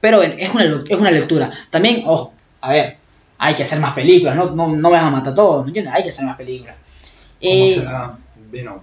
[0.00, 1.50] Pero bueno, es una, es una lectura.
[1.70, 2.96] También, ojo, a ver,
[3.38, 5.70] hay que hacer más películas, no, no, no me vas a matar a todos, ¿me
[5.70, 5.94] entiendes?
[5.94, 6.76] Hay que hacer más películas.
[7.40, 8.16] ¿Cómo Eh, será
[8.50, 8.80] Venom?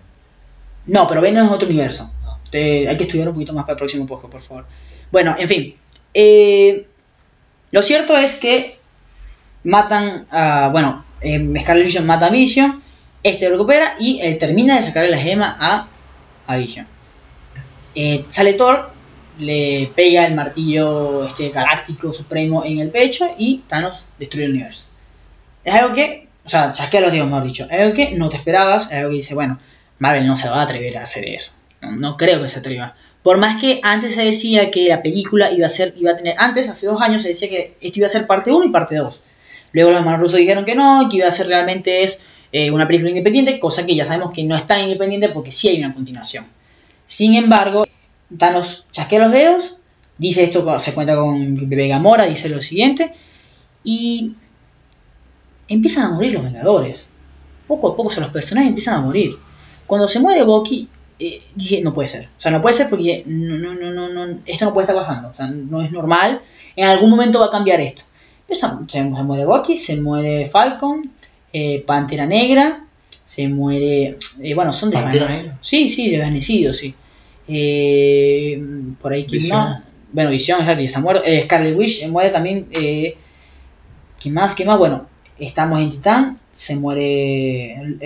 [0.88, 2.12] no, pero Venom es otro universo.
[2.26, 2.38] Ah.
[2.50, 4.66] Te- hay que estudiar un poquito más para el próximo podcast, por favor.
[5.12, 5.74] Bueno, en fin.
[6.16, 6.88] Eh,
[7.72, 8.80] lo cierto es que
[9.64, 10.70] matan a.
[10.72, 12.82] Bueno, eh, Scarlet Vision mata a Vision.
[13.22, 15.88] Este lo recupera y eh, termina de sacarle la gema a,
[16.48, 16.88] a Vision.
[17.96, 18.92] Eh, sale Thor,
[19.40, 24.84] le pega el martillo este galáctico supremo en el pecho y Thanos destruye el universo.
[25.64, 27.68] Es algo que, o sea, chasquea los dedos, mejor dicho.
[27.70, 29.60] Es algo que no te esperabas, es algo que dice, bueno,
[30.00, 31.52] Marvel no se va a atrever a hacer eso.
[31.82, 32.96] No creo que se atreva.
[33.26, 36.36] Por más que antes se decía que la película iba a ser, iba a tener,
[36.38, 38.98] antes, hace dos años se decía que esto iba a ser parte 1 y parte
[38.98, 39.20] 2.
[39.72, 42.22] Luego los hermanos rusos dijeron que no, que iba a ser realmente es
[42.52, 45.70] eh, una película independiente, cosa que ya sabemos que no es tan independiente porque sí
[45.70, 46.46] hay una continuación.
[47.08, 47.88] Sin embargo,
[48.38, 49.80] Thanos chasquea los dedos,
[50.20, 53.12] dice esto, se cuenta con Vegamora, dice lo siguiente,
[53.84, 54.36] y
[55.68, 57.10] empiezan a morir los Vengadores.
[57.68, 59.36] Poco a poco, o sea, los personajes empiezan a morir.
[59.88, 60.90] Cuando se muere Bucky,
[61.20, 62.30] eh, dije, no puede ser.
[62.38, 64.96] O sea, no puede ser porque no, no, no, no, no, esto no puede estar
[64.96, 65.30] pasando.
[65.30, 66.42] O sea, no es normal.
[66.76, 68.04] En algún momento va a cambiar esto.
[68.50, 71.02] Se, se muere Bucky, se muere Falcon,
[71.52, 72.86] eh, Pantera Negra,
[73.24, 74.18] se muere...
[74.44, 75.58] eh, bueno, son ¿Pantera Negra?
[75.62, 76.94] Sí, sí, desvanecidos, sí.
[77.48, 78.62] Eh,
[79.02, 79.84] por ahí, ¿quién más?
[80.12, 81.24] Bueno, Visión, está muerto.
[81.44, 82.68] Scarlet Witch muere también.
[82.70, 84.54] ¿Quién más?
[84.56, 84.78] ¿Quién más?
[84.78, 85.08] Bueno,
[85.40, 87.98] estamos en Titán, se muere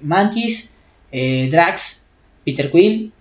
[0.00, 0.72] Mantis,
[1.12, 2.02] Drax,
[2.44, 3.12] Peter Quill,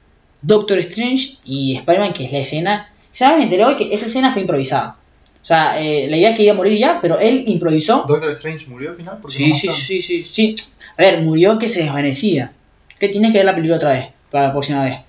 [0.41, 2.89] Doctor Strange y Spider-Man, que es la escena.
[3.11, 3.37] ¿Sabes?
[3.37, 4.97] Me enteré hoy que esa escena fue improvisada.
[5.41, 8.05] O sea, eh, la idea es que iba a morir ya, pero él improvisó.
[8.07, 9.19] ¿Doctor Strange murió al final?
[9.27, 10.55] Sí, no sí, sí, sí, sí.
[10.97, 12.53] A ver, murió que se desvanecía.
[12.99, 14.99] Que tienes que ver la película otra vez, para la próxima vez.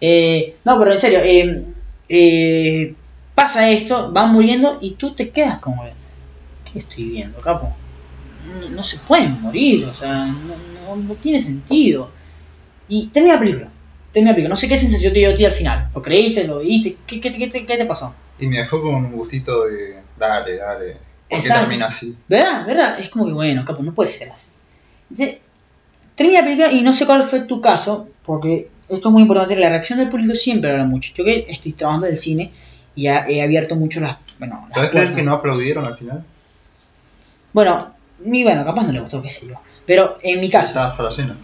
[0.00, 1.64] Eh, no, pero en serio, eh,
[2.08, 2.94] eh,
[3.34, 5.84] pasa esto, van muriendo y tú te quedas como,
[6.64, 7.76] ¿qué estoy viendo, capo?
[8.40, 12.14] No, no se pueden morir, o sea, no, no- no tiene sentido.
[12.94, 13.68] Y termina la película,
[14.12, 14.50] termina la película.
[14.50, 15.88] No sé qué sensación te dio a ti al final.
[15.94, 16.46] ¿Lo creíste?
[16.46, 16.98] ¿Lo viste?
[17.06, 18.14] ¿Qué, qué, qué te- qué te pasó?
[18.38, 20.02] Y me dejó con un gustito de.
[20.18, 20.96] Dale, dale.
[21.30, 22.14] ¿Por qué termina así?
[22.28, 22.66] ¿Verdad?
[22.66, 23.00] ¿Verdad?
[23.00, 24.48] Es como que bueno, capo, no puede ser así.
[26.16, 29.56] Termina la película y no sé cuál fue tu caso, porque esto es muy importante,
[29.58, 31.12] la reacción del público siempre habla mucho.
[31.16, 32.52] Yo que estoy trabajando en el cine
[32.94, 34.18] y ya he abierto mucho las...
[34.38, 36.22] Bueno, las ¿Puedes creer que no aplaudieron al final?
[37.54, 39.54] Bueno, mi, bueno, capaz no le gustó, qué sé yo.
[39.86, 40.68] Pero en mi caso...
[40.68, 41.36] Estaba sala llena.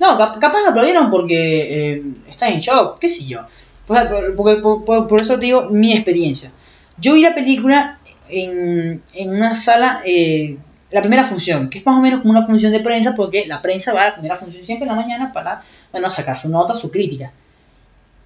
[0.00, 3.40] No, cap- capaz lo aplaudieron porque eh, está en shock, qué sé yo.
[3.86, 6.50] Por, porque- por- por- por eso te digo mi experiencia.
[6.98, 7.98] Yo vi la película
[8.28, 10.56] en, en una sala, eh,
[10.90, 13.60] la primera función, que es más o menos como una función de prensa, porque la
[13.62, 16.74] prensa va a la primera función siempre en la mañana para bueno, sacar su nota,
[16.74, 17.32] su crítica.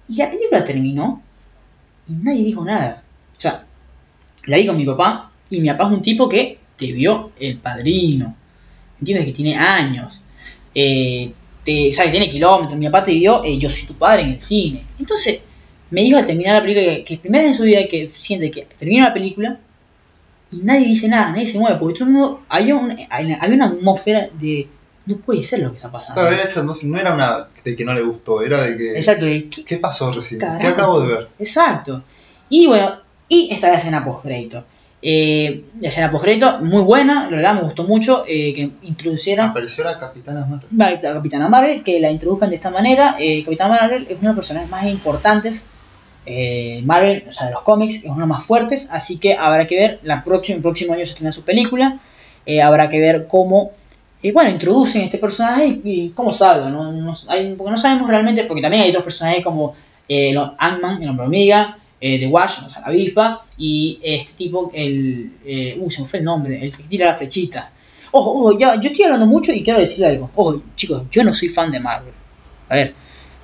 [0.07, 1.21] Y la película terminó
[2.07, 3.03] y nadie dijo nada.
[3.37, 3.65] O sea,
[4.45, 7.57] la vi con mi papá y mi papá es un tipo que te vio el
[7.57, 8.35] padrino.
[8.99, 9.25] ¿Entiendes?
[9.25, 10.21] Que tiene años.
[10.73, 11.33] Eh,
[11.65, 14.41] te, sabe, tiene kilómetros, mi papá te vio, eh, yo soy tu padre en el
[14.41, 14.85] cine.
[14.99, 15.39] Entonces,
[15.89, 18.61] me dijo al terminar la película que, que primera en su vida que siente que
[18.77, 19.59] termina la película
[20.51, 23.65] y nadie dice nada, nadie se mueve, porque todo el mundo, había, un- había una
[23.65, 24.67] atmósfera de
[25.07, 26.21] no puede ser lo que está pasando.
[26.21, 28.97] Claro, esa no, no era una de que no le gustó, era de que.
[28.97, 30.39] Exacto, ¿qué- ¿Qué pasó recién?
[30.39, 31.27] ¿Qué acabo de ver?
[31.39, 32.03] exacto.
[32.49, 32.89] Y bueno,
[33.27, 34.63] y esta es la escena post-crédito.
[35.07, 39.83] Eh, la escena post-crédito, muy buena, la verdad me gustó mucho eh, que introducieran Apareció
[39.83, 40.67] la Capitana Marvel.
[40.75, 43.15] la, la Capitana Marvel, que la introduzcan de esta manera.
[43.19, 45.67] Eh, Capitana Marvel es uno de los personajes más importantes
[46.25, 49.35] eh, Marvel, o sea, de los cómics, es uno de los más fuertes, así que
[49.35, 51.99] habrá que ver, la próxima, el próximo año se estrena su película,
[52.63, 53.73] habrá que ver cómo,
[54.33, 56.91] bueno, introducen este personaje y, y cómo salga, ¿no?
[56.91, 59.75] No- hay- porque no sabemos realmente, porque también hay otros personajes como
[60.57, 65.31] Ant-Man, el hombre hormiga, eh, The Wash, o sea, la avispa, y este tipo, el,
[65.45, 67.71] eh, se me fue el nombre, el que tira la flechita.
[68.11, 70.29] Ojo, ojo, ya, yo estoy hablando mucho y quiero decirle algo.
[70.35, 72.13] Ojo, chicos, yo no soy fan de Marvel.
[72.69, 72.93] A ver,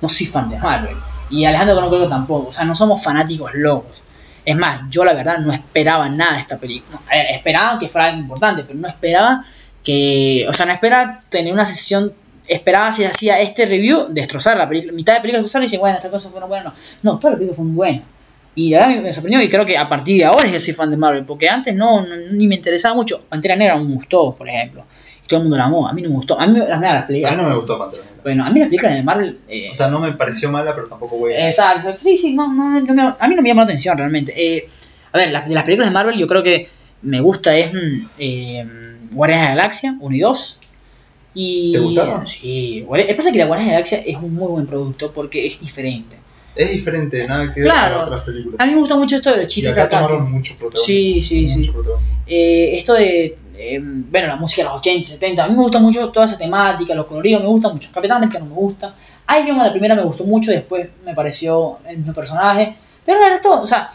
[0.00, 0.96] no soy fan de Marvel.
[1.30, 2.48] Y Alejandro no creo tampoco.
[2.48, 4.04] O sea, no somos fanáticos locos.
[4.44, 7.00] Es más, yo la verdad no esperaba nada de esta película.
[7.10, 9.44] A ver, esperaba que fuera algo importante, pero no esperaba
[9.84, 10.46] que.
[10.48, 12.12] O sea, no esperaba tener una sesión.
[12.48, 14.92] Esperaba si hacía este review destrozar la película.
[14.92, 16.72] Mitad de película destrozar y decir, bueno, estas cosas fueron buenas.
[17.02, 18.02] No, no toda la película fue.
[18.54, 20.90] Y verdad me, sorprendió y creo que a partir de ahora es que soy fan
[20.90, 21.24] de Marvel.
[21.24, 23.22] Porque antes no, no- ni me interesaba mucho.
[23.28, 24.84] Pantera Negra me gustó, por ejemplo.
[25.24, 25.88] Y todo el mundo la amó.
[25.88, 26.38] A mí no me gustó.
[26.38, 27.36] A mí las, las A películas.
[27.36, 28.20] mí no me gustó Pantera Negra.
[28.22, 29.38] Bueno, a mí las películas de Marvel.
[29.48, 31.48] eh, O sea, no me pareció mala, pero tampoco buena.
[31.48, 34.32] Exacto, sí, sí, no, no, no me- a mí no me llama la atención realmente.
[34.36, 34.68] Eh,
[35.12, 36.68] a ver, las, de las películas de Marvel yo creo que
[37.02, 38.66] me gusta es mm, eh,
[39.12, 40.58] Guardianes de la Galaxia 1 y 2.
[41.34, 42.26] Y, ¿Te gustaron?
[42.26, 42.84] Sí,
[43.16, 46.16] pasa que la Guardianes de la Galaxia es un muy buen producto porque es diferente.
[46.54, 48.60] Es diferente, nada que ver con otras películas.
[48.60, 50.08] A mí me gusta mucho esto de los Y chistes acá sarcásticos.
[50.08, 50.86] tomaron mucho protagonismo.
[50.86, 51.70] Sí, sí, sí.
[51.70, 52.16] protagonismo.
[52.26, 55.78] Eh, esto de, eh, bueno, la música de los 80, 70, a mí me gusta
[55.78, 57.90] mucho toda esa temática, los coloridos, me gusta mucho.
[57.92, 58.94] Capitán América no me gusta.
[59.42, 62.76] Iron Man la primera me gustó mucho, después me pareció el mismo personaje.
[63.04, 63.88] Pero el resto, o sea,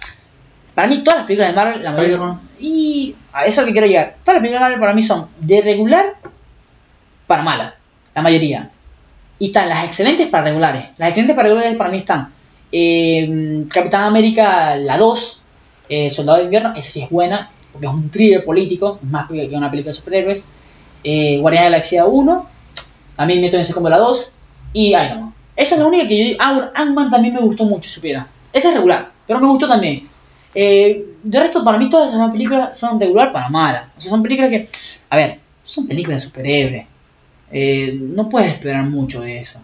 [0.73, 2.41] para mí todas las películas de Marvel, la mayoría- Spider-Man.
[2.59, 4.15] y a eso es lo que quiero llegar.
[4.23, 6.15] Todas las películas de Marvel para mí son de regular
[7.27, 7.75] para mala,
[8.15, 8.71] la mayoría.
[9.39, 10.85] Y están las excelentes para regulares.
[10.97, 12.33] Las excelentes para regulares para mí están
[12.71, 15.41] eh, Capitán América, la 2,
[15.89, 19.49] eh, Soldado de Invierno, esa sí es buena, porque es un thriller político, más que
[19.53, 20.43] una película de superhéroes.
[21.03, 22.47] Eh, Guardián de la Galaxia 1,
[23.15, 24.31] también meto en ese combo la 2,
[24.73, 25.33] y Iron Man.
[25.55, 26.37] Esa es la única que yo digo.
[26.39, 28.27] Ah, Ant-Man también me gustó mucho, supiera.
[28.53, 30.07] Esa es regular, pero me gustó también.
[30.53, 33.91] Eh, de resto, para mí todas esas películas son regular para mala.
[33.97, 34.67] O sea, son películas que,
[35.09, 36.85] a ver, son películas de superhéroes.
[37.51, 39.59] Eh, no puedes esperar mucho de eso.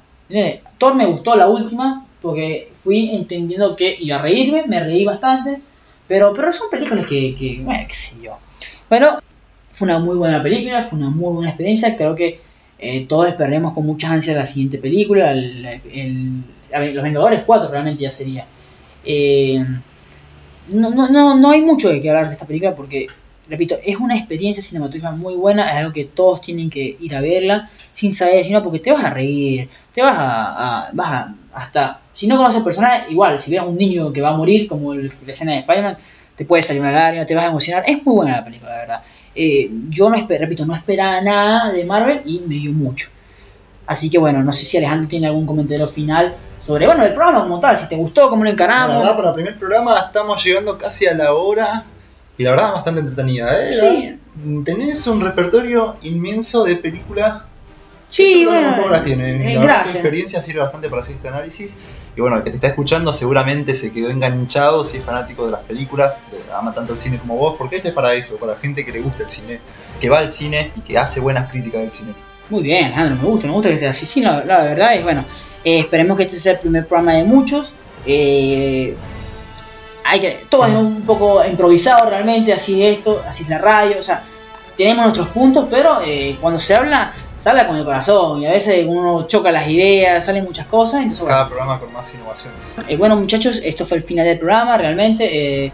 [0.78, 5.59] Thor me gustó la última porque fui entendiendo que iba a reírme, me reí bastante,
[6.07, 7.65] pero, pero son películas que, que
[8.24, 8.38] yo.
[8.89, 9.19] Bueno,
[9.74, 12.39] fue una muy buena película, fue una muy buena experiencia, creo que
[12.80, 18.47] eh, todos esperaremos con muchas ansias la siguiente película, Los Vengadores 4 realmente ya sería.
[19.03, 19.61] Eh,
[20.69, 23.07] no, no, no, no hay mucho de qué hablar de esta película porque,
[23.50, 27.22] repito, es una experiencia cinematográfica muy buena, es algo que todos tienen que ir a
[27.22, 32.00] verla sin saber, sino porque te vas a reír, te vas a, vas a, hasta,
[32.14, 34.68] si no conoces el personaje, igual, si ves a un niño que va a morir,
[34.68, 35.98] como el- la escena de Spider-Man,
[36.36, 38.78] te puede salir una lágrima, te vas a emocionar, es muy buena la película, la
[38.78, 39.02] verdad.
[39.36, 43.10] Eh, yo no repito, no esperaba nada de Marvel y me dio mucho.
[43.86, 46.36] Así que bueno, no sé si Alejandro tiene algún comentario final
[46.66, 49.06] sobre, bueno, el programa como tal, si te gustó, cómo lo encaramos.
[49.08, 51.84] para el primer programa estamos llegando casi a la hora.
[52.38, 53.47] Y la verdad, bastante entretenida.
[53.69, 53.73] ¿eh?
[53.73, 54.19] Sí.
[54.65, 57.49] Tenés un repertorio inmenso de películas.
[58.09, 59.41] Sí, bueno, las tienen.
[59.41, 61.77] Eh, la experiencia sirve bastante para hacer este análisis.
[62.15, 65.51] Y bueno, el que te está escuchando seguramente se quedó enganchado si es fanático de
[65.53, 68.55] las películas, de- ama tanto el cine como vos, porque esto es para eso, para
[68.55, 69.59] gente que le gusta el cine,
[69.99, 72.13] que va al cine y que hace buenas críticas del cine.
[72.49, 74.05] Muy bien, Alejandro, me gusta, me gusta que estés así.
[74.05, 75.25] Sí, la, la verdad es, bueno,
[75.63, 77.73] eh, esperemos que este sea el primer programa de muchos.
[78.05, 78.95] Eh,
[80.04, 83.99] hay que, todo es un poco improvisado realmente, así es esto, así es la radio,
[83.99, 84.24] o sea,
[84.78, 88.51] tenemos nuestros puntos, pero eh, cuando se habla, se habla con el corazón y a
[88.51, 91.36] veces uno choca las ideas, salen muchas cosas, entonces bueno.
[91.36, 92.76] Cada programa con más innovaciones.
[92.88, 95.66] Eh, bueno muchachos, esto fue el final del programa, realmente.
[95.66, 95.72] eh,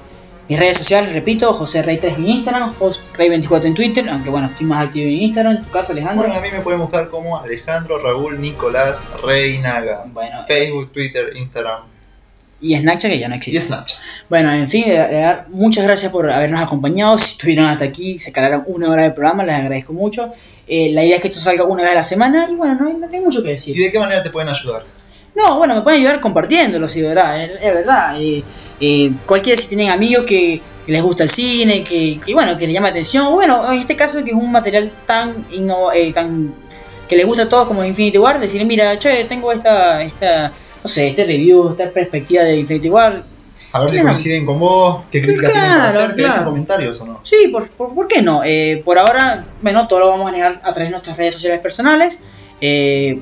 [0.49, 4.31] mis redes sociales, repito, José Rey 3 en Instagram, Jos Rey 24 en Twitter, aunque
[4.31, 6.23] bueno, estoy más activo en Instagram, en tu caso Alejandro.
[6.23, 10.05] Bueno, a mí me pueden buscar como Alejandro Raúl Nicolás Reinaga.
[10.07, 11.83] Bueno, Facebook, Twitter, Instagram
[12.61, 13.61] y Snapchat que ya no y existe.
[13.61, 13.97] Snapchat.
[14.29, 17.17] Bueno, en fin, de- de dar muchas gracias por habernos acompañado.
[17.17, 20.31] Si estuvieron hasta aquí, se cargaron una hora de programa, les agradezco mucho.
[20.67, 22.87] Eh, la idea es que esto salga una vez a la semana y bueno, no
[22.87, 23.75] hay, no hay mucho que ¿Y decir.
[23.77, 24.83] de qué manera te pueden ayudar?
[25.35, 28.19] No, bueno, me pueden ayudar compartiéndolo, si de verdad, es, es verdad.
[28.21, 28.43] Eh,
[28.81, 32.65] eh, cualquiera, si tienen amigos que, que les gusta el cine, que, que, bueno, que
[32.67, 36.11] les llama la atención, bueno, en este caso que es un material tan, inno- eh,
[36.13, 36.53] tan
[37.07, 40.51] que les gusta a todos como Infinity War, decirle, mira, che, tengo esta, esta,
[40.83, 43.23] no sé, este review, esta perspectiva de Infinity War,
[43.71, 46.45] A ver si coinciden con vos, qué crítica tienen para Claro, hacer, que dejen claro.
[46.49, 47.19] comentarios o no.
[47.23, 48.41] Sí, por, por, ¿por qué no?
[48.43, 51.59] Eh, por ahora, bueno, todo lo vamos a manejar a través de nuestras redes sociales
[51.59, 52.19] personales.
[52.61, 53.19] Eh,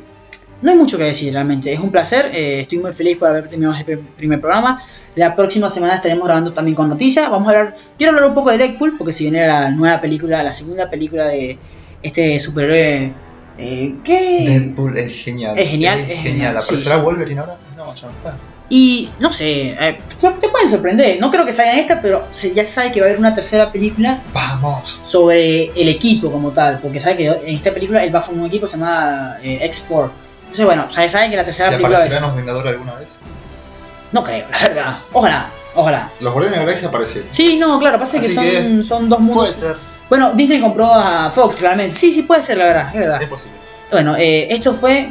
[0.61, 2.31] no hay mucho que decir realmente, es un placer.
[2.33, 4.81] eh, estoy muy feliz por haber terminado este primer programa.
[5.15, 7.29] La próxima semana estaremos grabando también con noticias.
[7.29, 10.43] Vamos a hablar, quiero hablar un poco de Deadpool, porque si viene la nueva película,
[10.43, 11.57] la segunda película de
[12.03, 13.13] este superhéroe.
[13.57, 14.43] Eh, ¿Qué?
[14.47, 15.57] Deadpool es genial.
[15.57, 16.57] Es genial, Es es genial.
[16.57, 17.01] ¿Aparecerá sí.
[17.01, 17.57] Wolverine ahora?
[17.75, 18.37] No, ya no está.
[18.69, 21.19] Y no sé, eh, te pueden sorprender.
[21.21, 23.33] No creo que salga esta, pero se- ya se sabe que va a haber una
[23.33, 24.99] tercera película ¡Vamos!
[25.03, 28.41] sobre el equipo como tal, porque sabe que en esta película él va a formar
[28.43, 30.11] un equipo que se llama eh, X4.
[30.41, 31.97] Entonces, bueno, ya sabe que la tercera ¿Y película.
[31.97, 33.19] aparecerán los Vengadores alguna vez?
[34.11, 34.97] No creo, la verdad.
[35.13, 36.11] Ojalá, ojalá.
[36.19, 37.31] Los Guardianes de la Galaxia aparecieron.
[37.31, 39.49] Sí, no, claro, pasa que Así son, que son dos mundos.
[39.49, 39.75] Puede ser,
[40.09, 41.95] Bueno, Disney compró a Fox, claramente.
[41.95, 43.21] Sí, sí, puede ser, la verdad, es verdad.
[43.21, 43.57] es posible.
[43.91, 45.09] Bueno, eh, esto fue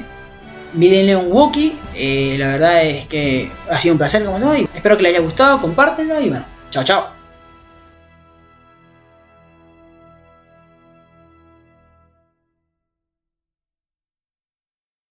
[0.75, 1.77] Milenio Wookie.
[1.95, 5.15] Eh, la verdad es que ha sido un placer como todo y espero que les
[5.15, 7.16] haya gustado, compártenlo y bueno, chao, chao.